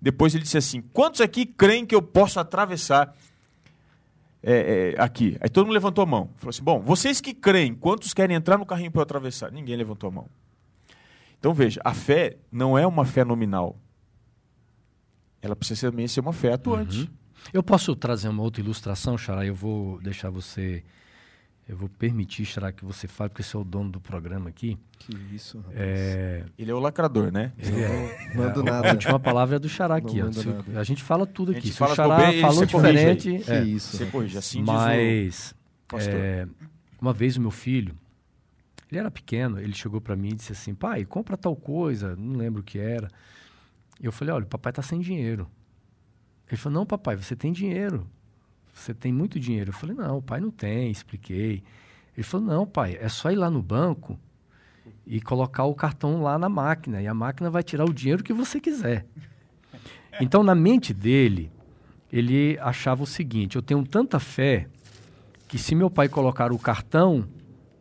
[0.00, 3.14] Depois ele disse assim: quantos aqui creem que eu posso atravessar
[4.46, 5.38] é, é, aqui?
[5.40, 6.30] Aí todo mundo levantou a mão.
[6.36, 9.50] Falou assim: bom, vocês que creem, quantos querem entrar no carrinho para eu atravessar?
[9.50, 10.28] Ninguém levantou a mão.
[11.38, 13.78] Então veja, a fé não é uma fé nominal.
[15.40, 17.00] Ela precisa também ser uma fé atuante.
[17.00, 17.08] Uhum.
[17.52, 19.44] Eu posso trazer uma outra ilustração, Xará?
[19.44, 20.82] Eu vou deixar você
[21.66, 24.78] eu vou permitir, será que você fale, porque você é o dono do programa aqui.
[24.98, 25.76] Que isso, rapaz.
[25.78, 26.44] É...
[26.58, 27.52] Ele é o lacrador, né?
[27.58, 28.28] Ele é.
[28.34, 28.88] Não mando a, nada.
[28.90, 30.20] A última palavra é do Xará aqui.
[30.20, 30.30] Ó.
[30.30, 30.78] Se, nada.
[30.78, 31.68] a gente fala tudo aqui.
[31.68, 33.44] Se fala o Xará bobeira, falou corrige diferente.
[33.44, 33.64] Que é.
[33.64, 33.96] isso.
[33.96, 35.54] Você corrige, assim diz Mas,
[36.06, 36.46] é,
[37.00, 37.96] uma vez o meu filho,
[38.90, 42.36] ele era pequeno, ele chegou para mim e disse assim: pai, compra tal coisa, não
[42.36, 43.08] lembro o que era.
[44.02, 45.48] Eu falei: olha, o papai tá sem dinheiro.
[46.46, 48.06] Ele falou: não, papai, você tem dinheiro.
[48.74, 49.70] Você tem muito dinheiro.
[49.70, 51.62] Eu falei: não, o pai não tem, expliquei.
[52.16, 54.18] Ele falou: não, pai, é só ir lá no banco
[55.06, 58.32] e colocar o cartão lá na máquina, e a máquina vai tirar o dinheiro que
[58.32, 59.06] você quiser.
[60.20, 61.50] Então, na mente dele,
[62.12, 64.68] ele achava o seguinte: eu tenho tanta fé
[65.46, 67.28] que se meu pai colocar o cartão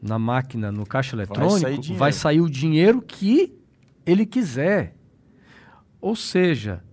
[0.02, 2.00] na máquina, no caixa eletrônico, sair dinheiro.
[2.00, 3.58] vai sair o dinheiro que
[4.06, 4.96] ele quiser.
[6.00, 6.84] Ou seja,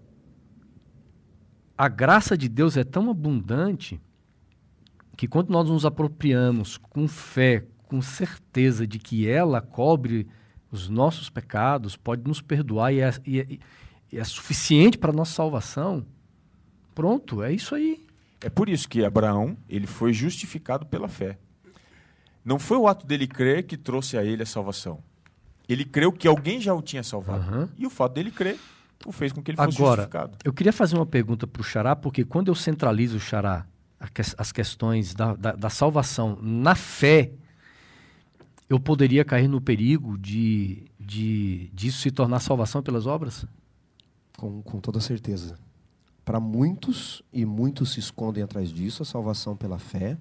[1.82, 3.98] a graça de Deus é tão abundante
[5.16, 10.26] que quando nós nos apropriamos com fé, com certeza de que ela cobre
[10.70, 13.58] os nossos pecados, pode nos perdoar e é, e é-
[14.12, 16.04] e é suficiente para a nossa salvação,
[16.94, 18.04] pronto, é isso aí.
[18.42, 21.38] É por isso que Abraão ele foi justificado pela fé.
[22.44, 25.02] Não foi o ato dele crer que trouxe a ele a salvação.
[25.66, 27.40] Ele creu que alguém já o tinha salvado.
[27.42, 27.68] Aham.
[27.78, 28.58] E o fato dele crer
[29.06, 30.38] o fez com que ele fosse Agora, justificado.
[30.44, 33.66] eu queria fazer uma pergunta para o Xará, porque quando eu centralizo o Xará,
[34.38, 37.30] as questões da, da- da salvação na fé,
[38.68, 43.44] eu poderia cair no perigo de, de disso se tornar salvação pelas obras?
[44.36, 45.58] Com, com toda certeza.
[46.24, 50.16] Para muitos, e muitos se escondem atrás disso, a salvação pela fé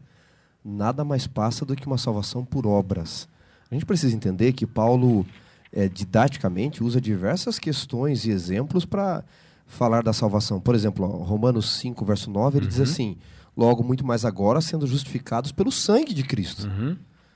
[0.65, 3.29] nada mais passa do que uma salvação por obras.
[3.71, 5.25] A gente precisa entender que Paulo,
[5.71, 9.23] eh, didaticamente, usa diversas questões e exemplos para
[9.67, 10.59] falar da salvação.
[10.59, 13.17] Por exemplo, ó, Romanos 5, verso 9, ele diz assim:
[13.55, 16.67] Logo, muito mais agora, sendo justificados pelo sangue de Cristo.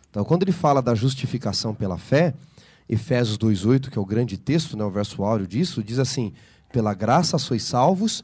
[0.09, 2.33] Então, quando ele fala da justificação pela fé,
[2.87, 6.33] Efésios 2:8, que é o grande texto, né, o verso áureo disso, diz assim:
[6.71, 8.23] "Pela graça sois salvos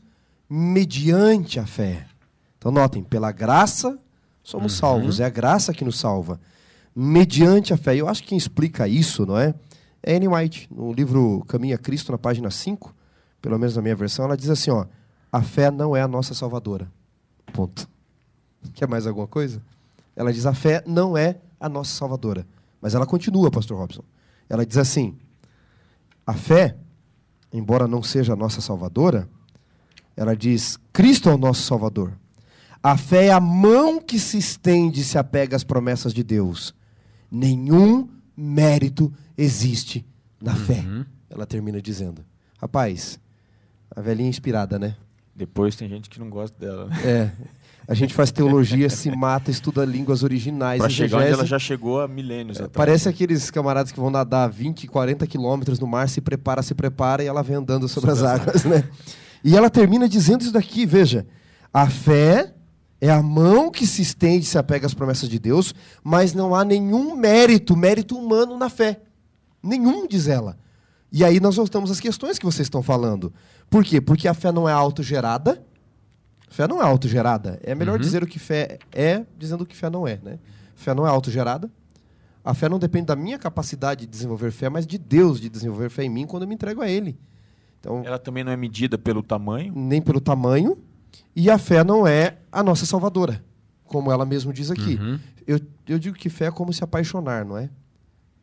[0.49, 2.05] mediante a fé".
[2.57, 3.97] Então, notem, pela graça
[4.43, 6.39] somos salvos, é a graça que nos salva,
[6.95, 7.95] mediante a fé.
[7.95, 9.53] Eu acho que quem explica isso, não é?
[10.01, 12.95] É Anne White, no livro Caminho a Cristo, na página 5,
[13.41, 14.85] pelo menos na minha versão, ela diz assim, ó:
[15.31, 16.91] "A fé não é a nossa salvadora".
[17.51, 17.87] Ponto.
[18.73, 19.61] Quer mais alguma coisa?
[20.15, 22.45] Ela diz: a fé não é a nossa salvadora.
[22.81, 24.03] Mas ela continua, pastor Robson.
[24.49, 25.17] Ela diz assim:
[26.25, 26.75] a fé,
[27.51, 29.29] embora não seja a nossa salvadora,
[30.15, 32.13] ela diz: Cristo é o nosso salvador.
[32.81, 36.73] A fé é a mão que se estende e se apega às promessas de Deus.
[37.29, 40.05] Nenhum mérito existe
[40.41, 40.83] na fé.
[41.29, 42.23] Ela termina dizendo.
[42.59, 43.19] Rapaz,
[43.95, 44.95] a velhinha inspirada, né?
[45.35, 46.87] Depois tem gente que não gosta dela.
[46.87, 46.97] né?
[47.05, 47.31] É.
[47.87, 50.79] A gente faz teologia, se mata, estuda línguas originais.
[50.79, 52.73] Para chegar onde ela já chegou há milênios atrás.
[52.73, 57.23] Parece aqueles camaradas que vão nadar 20, 40 quilômetros no mar, se prepara, se prepara,
[57.23, 58.83] e ela vem andando sobre, as águas, né?
[59.43, 61.25] E ela termina dizendo isso daqui, veja.
[61.73, 62.53] A fé
[63.01, 65.73] é a mão que se estende e se apega às promessas de Deus,
[66.03, 69.01] mas não há nenhum mérito, mérito humano na fé.
[69.61, 70.57] Nenhum, diz ela.
[71.11, 73.33] E aí nós voltamos às questões que vocês estão falando.
[73.69, 73.99] Por quê?
[73.99, 75.63] Porque a fé não é autogerada.
[76.49, 77.59] Fé não é autogerada.
[77.63, 80.39] É melhor dizer o que fé é, dizendo o que fé não é, né?
[80.75, 81.69] Fé não é autogerada.
[82.43, 85.89] A fé não depende da minha capacidade de desenvolver fé, mas de Deus de desenvolver
[85.89, 87.19] fé em mim quando eu me entrego a Ele.
[87.79, 89.73] Então, Ela também não é medida pelo tamanho.
[89.75, 90.77] nem pelo tamanho,
[91.35, 93.43] e a fé não é a nossa salvadora,
[93.85, 94.95] como ela mesmo diz aqui.
[94.95, 95.19] Uhum.
[95.45, 97.69] Eu, eu digo que fé é como se apaixonar, não é?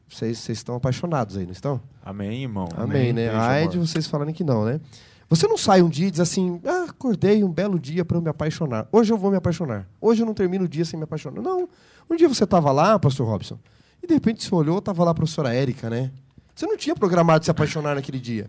[0.09, 1.81] Vocês, vocês estão apaixonados aí, não estão?
[2.05, 2.69] Amém, irmão.
[2.77, 3.27] Amém, né?
[3.27, 3.73] Beijo, Ai amor.
[3.73, 4.81] de vocês falarem que não, né?
[5.29, 8.23] Você não sai um dia e diz assim, ah, acordei um belo dia para eu
[8.23, 8.87] me apaixonar.
[8.93, 9.89] Hoje eu vou me apaixonar.
[10.01, 11.43] Hoje eu não termino o dia sem me apaixonar.
[11.43, 11.69] Não.
[12.09, 13.59] Um dia você estava lá, pastor Robson,
[14.01, 16.13] e de repente você olhou, estava lá a professora Érica, né?
[16.55, 18.49] Você não tinha programado se apaixonar naquele dia.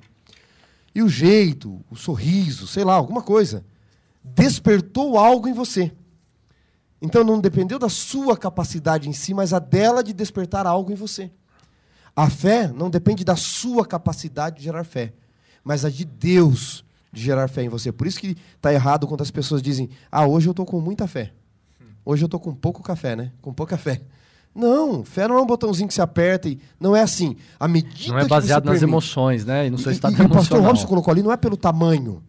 [0.94, 3.66] E o jeito, o sorriso, sei lá, alguma coisa,
[4.24, 5.92] despertou algo em você.
[7.02, 10.96] Então não dependeu da sua capacidade em si, mas a dela de despertar algo em
[10.96, 11.32] você.
[12.18, 15.14] A fé não depende da sua capacidade de gerar fé,
[15.64, 17.92] mas a de Deus de gerar fé em você.
[17.92, 21.06] Por isso que está errado quando as pessoas dizem: Ah, hoje eu estou com muita
[21.08, 21.32] fé.
[22.04, 23.32] Hoje eu estou com pouco café, né?
[23.40, 24.02] Com pouca fé.
[24.56, 27.36] Não, fé não é um botãozinho que se aperta e não é assim.
[27.60, 29.68] A medida não é baseado nas permite, emoções, né?
[29.68, 30.38] E no seu estado e, e, emocional.
[30.38, 32.24] o pastor Robson colocou ali, não é pelo tamanho.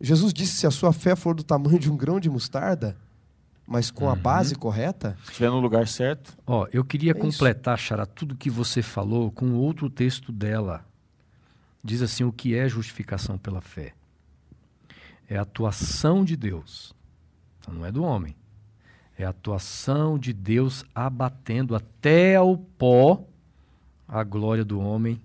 [0.00, 2.96] Jesus disse: se a sua fé for do tamanho de um grão de mostarda,
[3.66, 4.10] mas com Uhum.
[4.12, 7.20] a base correta, Se estiver no lugar certo, Ó, eu queria É isso.
[7.20, 10.84] completar, Xará, tudo que você falou com outro texto dela.
[11.82, 13.92] Diz assim: o que é justificação pela fé?
[15.28, 16.94] É a atuação de Deus.
[17.60, 18.34] Então não é do homem.
[19.18, 23.24] É a atuação de Deus abatendo até ao pó
[24.08, 25.20] a glória do homem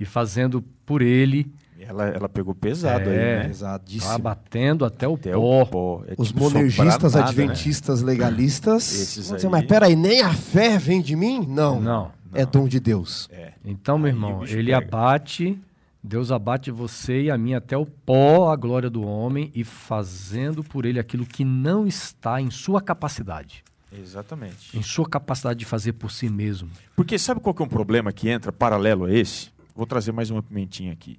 [0.00, 1.50] e fazendo por ele,
[1.80, 3.12] ela, ela pegou pesado É.
[3.12, 3.48] aí, né?
[3.48, 4.12] pesadíssimo.
[4.12, 5.62] abatendo até o Até pó.
[5.62, 6.02] o pó.
[6.06, 7.28] É Os tipo monergistas, nada, né?
[7.28, 8.92] adventistas, legalistas.
[8.94, 11.46] Esses vão dizer, aí- mas peraí, nem a fé vem de mim?
[11.48, 11.80] Não.
[11.80, 12.12] Não.
[12.32, 13.28] É dom de Deus.
[13.32, 13.52] É.
[13.64, 14.78] Então, meu irmão, ele pega.
[14.78, 15.58] abate,
[16.02, 20.62] Deus abate você e a mim até o pó, a glória do homem, e fazendo
[20.62, 24.76] por ele aquilo que não está em sua capacidade, Exatamente.
[24.76, 26.68] em sua capacidade de fazer por si mesmo.
[26.94, 29.50] Porque sabe qual que é um problema que entra paralelo a esse?
[29.74, 31.18] Vou trazer mais uma pimentinha aqui.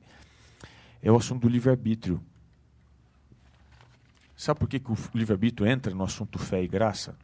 [1.02, 2.22] É o assunto do livre-arbítrio.
[4.36, 7.16] Sabe por que, que o livre-arbítrio entra no assunto fé e graça?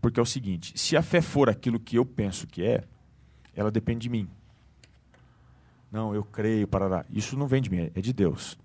[0.00, 2.84] Porque é o seguinte: se a fé for aquilo que eu penso que é,
[3.54, 4.28] ela depende de mim.
[5.90, 7.04] Não, eu creio, parará.
[7.10, 8.58] Isso não vem de mim, é de Deus.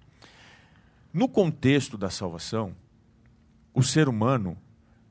[1.14, 2.76] No contexto da salvação,
[3.74, 4.58] o ser humano,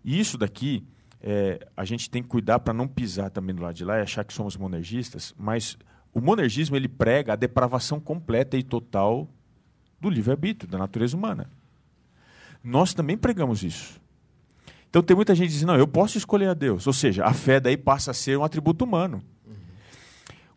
[0.04, 0.86] e isso daqui,
[1.20, 4.02] é, a gente tem que cuidar para não pisar também do lado de lá e
[4.02, 5.78] achar que somos monergistas, mas
[6.14, 9.28] o monergismo ele prega a depravação completa e total
[10.00, 11.48] do livre-arbítrio, da natureza humana.
[12.62, 14.00] Nós também pregamos isso.
[14.88, 16.86] Então tem muita gente que diz, não, eu posso escolher a Deus.
[16.86, 19.22] Ou seja, a fé daí passa a ser um atributo humano.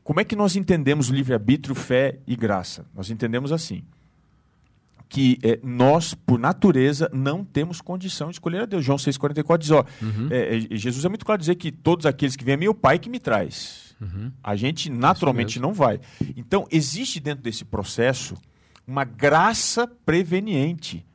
[0.04, 2.86] Como é que nós entendemos livre-arbítrio, fé e graça?
[2.94, 3.84] Nós entendemos assim,
[5.08, 8.84] que eh, nós, por natureza, não temos condição de escolher a Deus.
[8.84, 9.86] João 6,44 diz, ó,
[10.32, 12.70] é, é, Jesus é muito claro dizer que todos aqueles que vêm a mim, é
[12.70, 13.96] o Pai que me traz.
[14.44, 16.00] A gente naturalmente não vai.
[16.36, 18.36] Então, existe dentro desse processo
[18.86, 21.06] uma graça preveniente.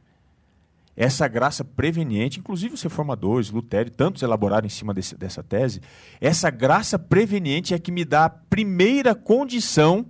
[0.97, 5.80] Essa graça preveniente, inclusive os reformadores, Lutero tantos elaboraram em cima desse- dessa tese,
[6.20, 10.07] essa graça preveniente é que me dá a primeira condição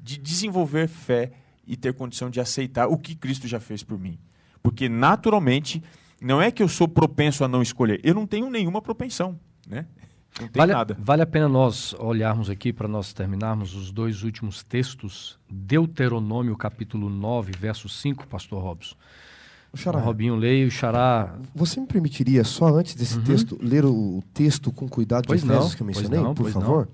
[0.00, 1.32] de desenvolver fé
[1.68, 4.18] e ter condição de aceitar o que Cristo já fez por mim.
[4.62, 5.82] Porque, naturalmente,
[6.20, 9.38] não é que eu sou propenso a não escolher, eu não tenho nenhuma propensão.
[9.68, 9.86] Né?
[10.40, 10.96] Não tem Vale, nada.
[11.00, 17.08] vale a pena nós olharmos aqui para nós terminarmos os dois últimos textos, Deuteronômio capítulo
[17.10, 18.96] 9, verso 5, pastor Robson.
[19.72, 23.84] Ô, Xará, O Robinho leia o Xará Você me permitiria, só antes desse texto, ler
[23.84, 25.38] o, o texto com cuidado de Uhum.
[25.38, 26.88] Pois Efésios não, que eu pois mencionei, não, por pois favor?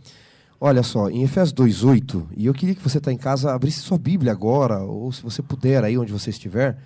[0.60, 3.98] Olha só, em Efésios 2,8, e eu queria que você está em casa, abrisse sua
[3.98, 6.78] Bíblia agora, ou se você puder, aí onde você estiver.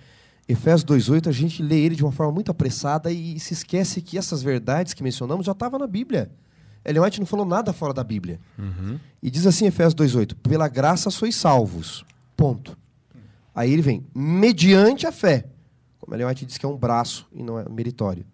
[0.47, 4.17] Efésios 2,8, a gente lê ele de uma forma muito apressada e se esquece que
[4.17, 6.31] essas verdades que mencionamos já estavam na Bíblia.
[6.83, 8.39] Ellen White não falou nada fora da Bíblia.
[9.21, 12.03] E diz assim, Efésios 2,8: Pela graça sois salvos.
[12.35, 12.77] Ponto.
[13.53, 15.45] Aí ele vem, mediante a fé.
[15.99, 18.25] Como Ellen White diz que é um braço e não é meritório.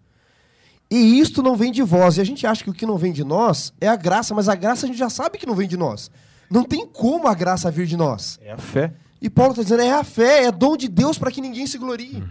[0.90, 2.16] E isto não vem de vós.
[2.16, 4.48] E a gente acha que o que não vem de nós é a graça, mas
[4.48, 6.10] a graça a gente já sabe que não vem de nós.
[6.50, 8.38] Não tem como a graça vir de nós.
[8.42, 8.92] É a fé.
[9.20, 11.76] E Paulo está dizendo, é a fé, é dom de Deus para que ninguém se
[11.78, 12.22] glorie.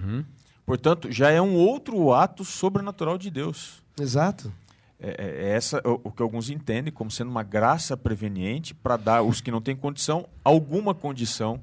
[0.65, 3.83] Portanto, já é um outro ato sobrenatural de Deus.
[3.99, 4.51] Exato.
[4.99, 8.95] É, é- é essa o, o que alguns entendem como sendo uma graça preveniente para
[8.95, 11.59] dar os que não têm condição alguma condição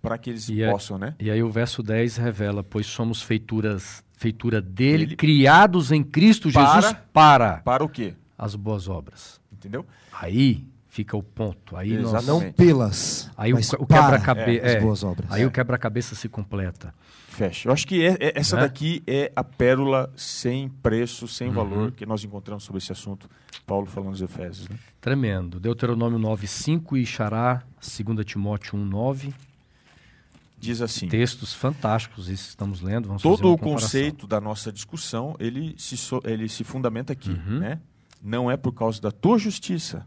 [0.00, 1.14] para que eles E é- possam, né?
[1.18, 5.16] E aí o verso 10 revela, pois somos feituras, feitura dele, Dele.
[5.16, 8.14] criados em Cristo Para- Jesus para Para o quê?
[8.36, 9.40] as boas obras.
[9.52, 9.86] Entendeu?
[10.12, 11.76] Aí fica o ponto.
[11.76, 12.26] Aí nós.
[12.26, 15.30] Não pelas, aí o, mas o quebra-cabeça, as boas obras.
[15.30, 16.92] aí o quebra-cabeça se completa.
[17.28, 17.68] Fecha.
[17.68, 18.62] Eu acho que é- é- essa Né?
[18.62, 21.54] daqui é a pérola sem preço, sem Uhum.
[21.54, 23.28] valor que nós encontramos sobre esse assunto.
[23.66, 24.66] Paulo falando nos Efésios.
[24.70, 24.76] Né?
[25.02, 25.60] Tremendo.
[25.60, 29.34] Deuteronômio 9:5 e Xará, 2 Timóteo 1:9.
[30.66, 33.16] Diz assim: Textos fantásticos, que estamos lendo.
[33.22, 37.58] Todo o conceito da nossa discussão ele se, so- ele se fundamenta aqui, Uhum.
[37.60, 37.80] né?
[38.22, 40.06] Não é por causa da tua justiça,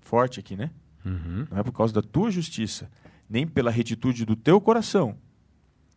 [0.00, 0.70] forte aqui, né?
[1.04, 1.46] Uhum.
[1.50, 2.90] Não é por causa da tua justiça,
[3.28, 5.16] nem pela retitude do teu coração,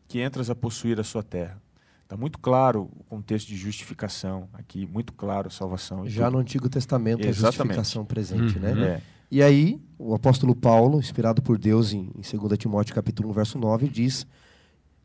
[0.08, 1.62] que entras a possuir a sua terra.
[2.04, 6.08] Está muito claro o contexto de justificação aqui, muito claro a salvação.
[6.08, 6.34] Já tudo.
[6.34, 7.58] no Antigo Testamento, a Exatamente.
[7.78, 8.62] justificação presente, Uhum.
[8.76, 8.88] né?
[8.88, 9.02] É.
[9.36, 13.60] E aí, o apóstolo Paulo, inspirado por Deus em, em 2 Timóteo capítulo 1, verso
[13.60, 14.26] 9, diz: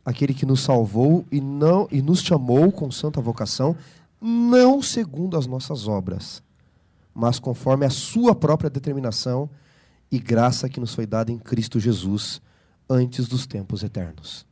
[0.05, 3.77] Aquele que nos salvou e não e nos chamou com santa vocação,
[4.21, 6.45] não segundo as nossas obras,
[7.13, 9.51] mas conforme a sua própria determinação
[10.13, 12.41] e graça que nos foi dada em Cristo Jesus
[12.89, 14.47] antes dos tempos eternos.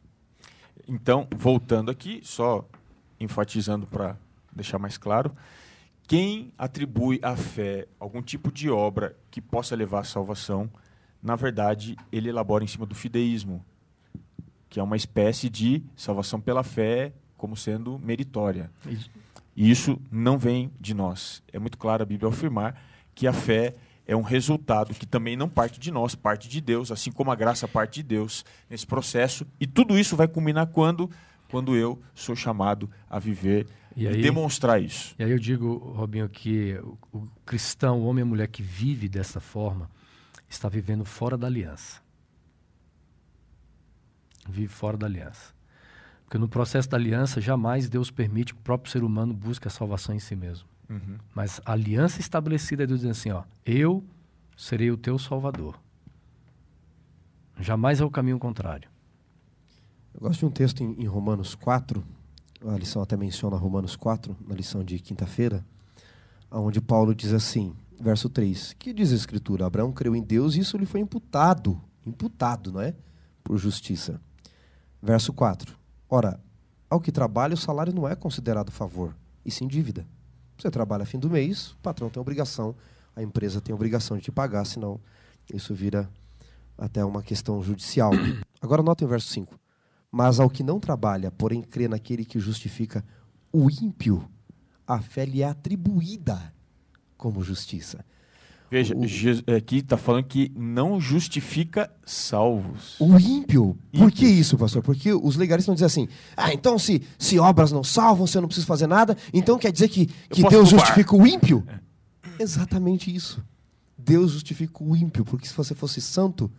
[0.89, 2.68] Então, voltando aqui, só
[3.20, 4.16] enfatizando para
[4.53, 5.33] deixar mais claro,
[6.09, 10.70] quem atribui à fé algum tipo de obra que possa levar à salvação,
[11.22, 13.62] na verdade, ele elabora em cima do fideísmo,
[14.70, 18.70] que é uma espécie de salvação pela fé como sendo meritória.
[19.54, 21.42] E isso não vem de nós.
[21.52, 22.80] É muito claro a Bíblia afirmar
[23.14, 23.74] que a fé
[24.06, 27.36] é um resultado que também não parte de nós, parte de Deus, assim como a
[27.36, 29.46] graça parte de Deus nesse processo.
[29.61, 31.11] E tudo isso vai culminar quando?
[31.50, 33.66] Quando eu sou chamado a viver
[33.99, 35.14] e, aí, demonstrar isso.
[35.18, 38.62] E aí eu digo, Robinho, que o, o cristão, o homem e a mulher que
[38.62, 39.90] vive dessa forma,
[40.49, 42.01] está vivendo fora da aliança.
[44.49, 45.53] Vive fora da aliança.
[46.24, 49.70] Porque no processo da aliança, jamais Deus permite que o próprio ser humano busque a
[49.70, 50.68] salvação em si mesmo.
[50.88, 51.18] Uhum.
[51.34, 54.05] Mas a aliança estabelecida é Deus dizendo assim: ó, eu
[54.57, 55.78] serei o teu salvador.
[57.59, 58.88] Jamais é o caminho contrário.
[60.14, 62.05] Eu gosto de um texto em, em Romanos 4,
[62.66, 65.64] a lição até menciona Romanos 4, na lição de quinta-feira,
[66.50, 69.66] onde Paulo diz assim, verso 3, que diz a Escritura?
[69.66, 72.94] Abraão creu em Deus e isso lhe foi imputado, imputado, não é?
[73.44, 74.20] Por justiça.
[75.00, 75.76] Verso 4,
[76.09, 76.40] ora,
[76.90, 80.06] ao que trabalha o salário não é considerado favor, e sim dívida.
[80.59, 82.74] Você trabalha fim do mês, o patrão tem obrigação,
[83.14, 85.00] a empresa tem obrigação de te pagar, senão
[85.52, 86.11] isso vira
[86.76, 88.11] até uma questão judicial.
[88.61, 89.59] Agora notem o verso 5.
[90.11, 93.04] Mas ao que não trabalha, porém crê naquele que justifica
[93.52, 94.28] o ímpio,
[94.86, 96.52] a fé lhe é atribuída
[97.16, 98.04] como justiça.
[98.70, 99.54] Veja, o...
[99.54, 102.96] aqui está falando que não justifica salvos.
[103.00, 103.78] O ímpio.
[103.96, 104.82] Por que isso, pastor?
[104.82, 106.06] Porque os legalistas vão dizer assim:
[106.36, 109.88] ah, então se, se obras não salvam, você não precisa fazer nada, então quer dizer
[109.88, 111.64] que, que Deus justifica o ímpio?
[111.66, 112.42] É.
[112.42, 113.42] Exatamente isso.
[113.96, 116.50] Deus justifica o ímpio, porque se você fosse santo,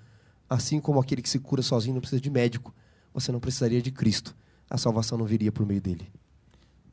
[0.50, 2.74] assim como aquele que se cura sozinho não precisa de médico,
[3.20, 4.36] você não precisaria de Cristo.
[4.70, 6.12] A salvação não viria por meio dele.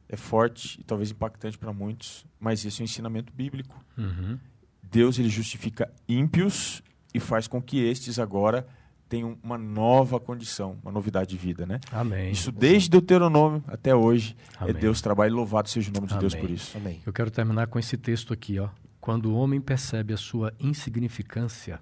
[0.09, 3.85] É forte e talvez impactante para muitos, mas esse é um ensinamento bíblico.
[3.99, 4.39] Uhum.
[4.83, 8.67] Deus ele justifica ímpios e faz com que estes agora
[9.09, 11.81] tenham uma nova condição, uma novidade de vida, né?
[11.93, 12.31] Amém.
[12.31, 14.77] Isso desde Deuteronômio até hoje é Amém.
[14.77, 15.33] é Deus trabalha.
[15.33, 16.21] Louvado seja o nome de Amém.
[16.21, 16.77] Deus por isso.
[16.77, 17.01] Amém.
[17.05, 18.69] Eu quero terminar com esse texto aqui, ó.
[19.01, 21.81] Quando o homem percebe a sua insignificância,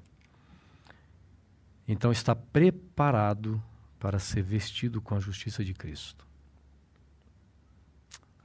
[1.89, 3.63] então está preparado
[4.05, 6.27] para ser vestido com a justiça de Cristo.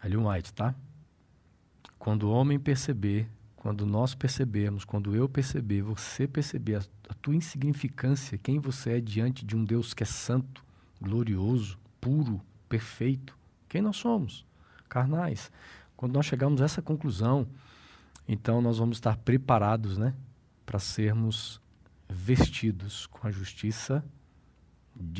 [0.02, 0.74] Ellen White, tá?
[1.98, 7.36] Quando o homem perceber quando nós percebemos, quando eu perceber, você perceber a, a tua
[7.36, 10.64] insignificância, quem você é diante de um Deus que é santo,
[11.02, 12.40] glorioso, puro,
[12.70, 13.38] perfeito,
[13.68, 14.46] quem nós somos?
[14.88, 15.52] Carnais.
[15.98, 17.46] Quando nós chegarmos a essa conclusão,
[18.26, 20.16] então nós vamos estar preparados, né,
[20.66, 21.60] para sermos
[22.08, 24.19] vestidos com a justiça de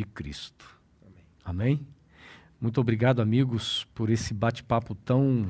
[0.06, 0.66] Cristo.
[1.06, 1.78] Amém.
[1.78, 1.88] Amém?
[2.62, 5.50] Muito obrigado, amigos, por esse bate-papo tão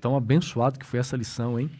[0.00, 1.70] tão abençoado que foi essa lição, hein?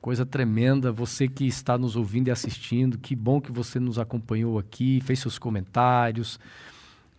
[0.00, 0.90] Coisa tremenda.
[0.92, 5.18] Você que está nos ouvindo e assistindo, que bom que você nos acompanhou aqui, fez
[5.18, 6.38] seus comentários,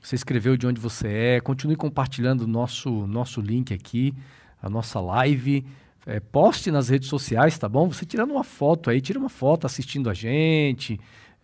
[0.01, 1.41] você escreveu de onde você é.
[1.41, 4.13] Continue compartilhando o nosso, nosso link aqui,
[4.61, 5.65] a nossa live.
[6.05, 7.89] É, poste nas redes sociais, tá bom?
[7.89, 10.97] Você tirando uma foto aí, tira uma foto assistindo a gente.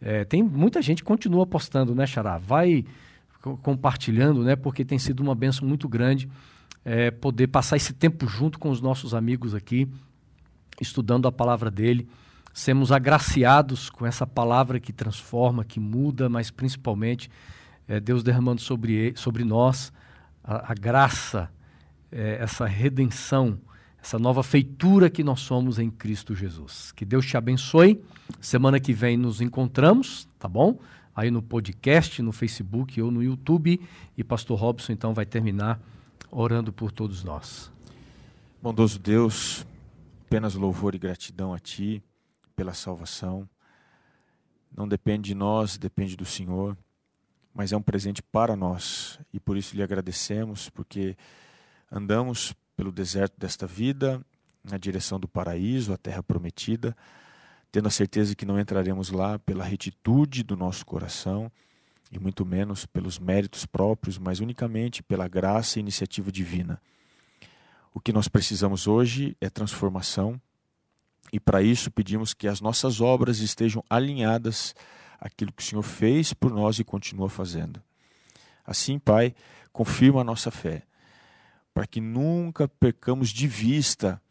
[0.05, 2.37] É, tem muita gente continua postando, né, Xará?
[2.37, 2.83] Vai
[3.61, 4.55] compartilhando, né?
[4.55, 6.29] Porque tem sido uma benção muito grande
[6.83, 9.87] é, poder passar esse tempo junto com os nossos amigos aqui
[10.81, 12.07] estudando a palavra dele,
[12.53, 17.29] sermos agraciados com essa palavra que transforma, que muda, mas principalmente
[17.87, 19.93] é, Deus derramando sobre, sobre nós
[20.43, 21.49] a, a graça,
[22.11, 23.57] é, essa redenção,
[24.03, 26.91] essa nova feitura que nós somos em Cristo Jesus.
[26.91, 28.03] Que Deus te abençoe.
[28.41, 30.77] Semana que vem nos encontramos, tá bom?
[31.15, 33.79] Aí no podcast, no Facebook ou no YouTube.
[34.17, 35.79] E Pastor Robson então vai terminar
[36.29, 37.71] orando por todos nós.
[38.61, 39.65] Bondoso Deus,
[40.25, 42.03] apenas louvor e gratidão a Ti
[42.57, 43.47] pela salvação.
[44.75, 46.77] Não depende de nós, depende do Senhor,
[47.55, 51.15] mas é um presente para nós e por isso lhe agradecemos, porque
[51.89, 54.23] andamos pelo deserto desta vida,
[54.63, 56.95] na direção do paraíso, a terra prometida,
[57.71, 61.51] tendo a certeza que não entraremos lá pela retitude do nosso coração
[62.11, 66.79] e muito menos pelos méritos próprios, mas unicamente pela graça e iniciativa divina.
[67.93, 70.39] O que nós precisamos hoje é transformação,
[71.31, 74.75] e para isso pedimos que as nossas obras estejam alinhadas
[75.19, 77.81] àquilo que o Senhor fez por nós e continua fazendo.
[78.65, 79.33] Assim, Pai,
[79.71, 80.83] confirma a nossa fé,
[81.73, 84.21] para que nunca percamos de vista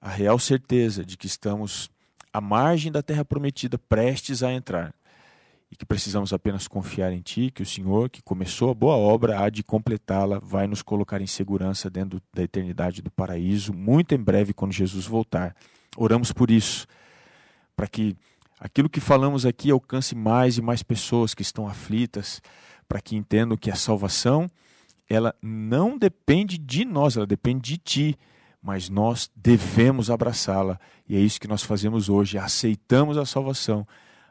[0.00, 1.90] a real certeza de que estamos
[2.32, 4.94] à margem da terra prometida, prestes a entrar.
[5.70, 9.40] E que precisamos apenas confiar em Ti, que o Senhor, que começou a boa obra,
[9.40, 14.18] há de completá-la, vai nos colocar em segurança dentro da eternidade do paraíso, muito em
[14.18, 15.56] breve, quando Jesus voltar.
[15.96, 16.86] Oramos por isso,
[17.74, 18.16] para que
[18.60, 22.40] aquilo que falamos aqui alcance mais e mais pessoas que estão aflitas,
[22.86, 24.48] para que entendam que a salvação
[25.08, 28.18] ela não depende de nós, ela depende de ti,
[28.62, 30.78] mas nós devemos abraçá-la.
[31.08, 33.86] E é isso que nós fazemos hoje, aceitamos a salvação,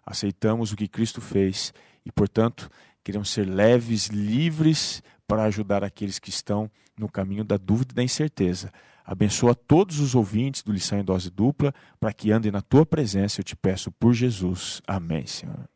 [0.05, 1.73] aceitamos o que Cristo fez
[2.05, 2.69] e, portanto,
[3.03, 8.03] queremos ser leves, livres para ajudar aqueles que estão no caminho da dúvida e da
[8.03, 8.71] incerteza.
[9.05, 13.41] Abençoa todos os ouvintes do Lição em Dose Dupla, para que andem na tua presença,
[13.41, 14.81] eu te peço por Jesus.
[14.87, 15.72] Amém, Senhor.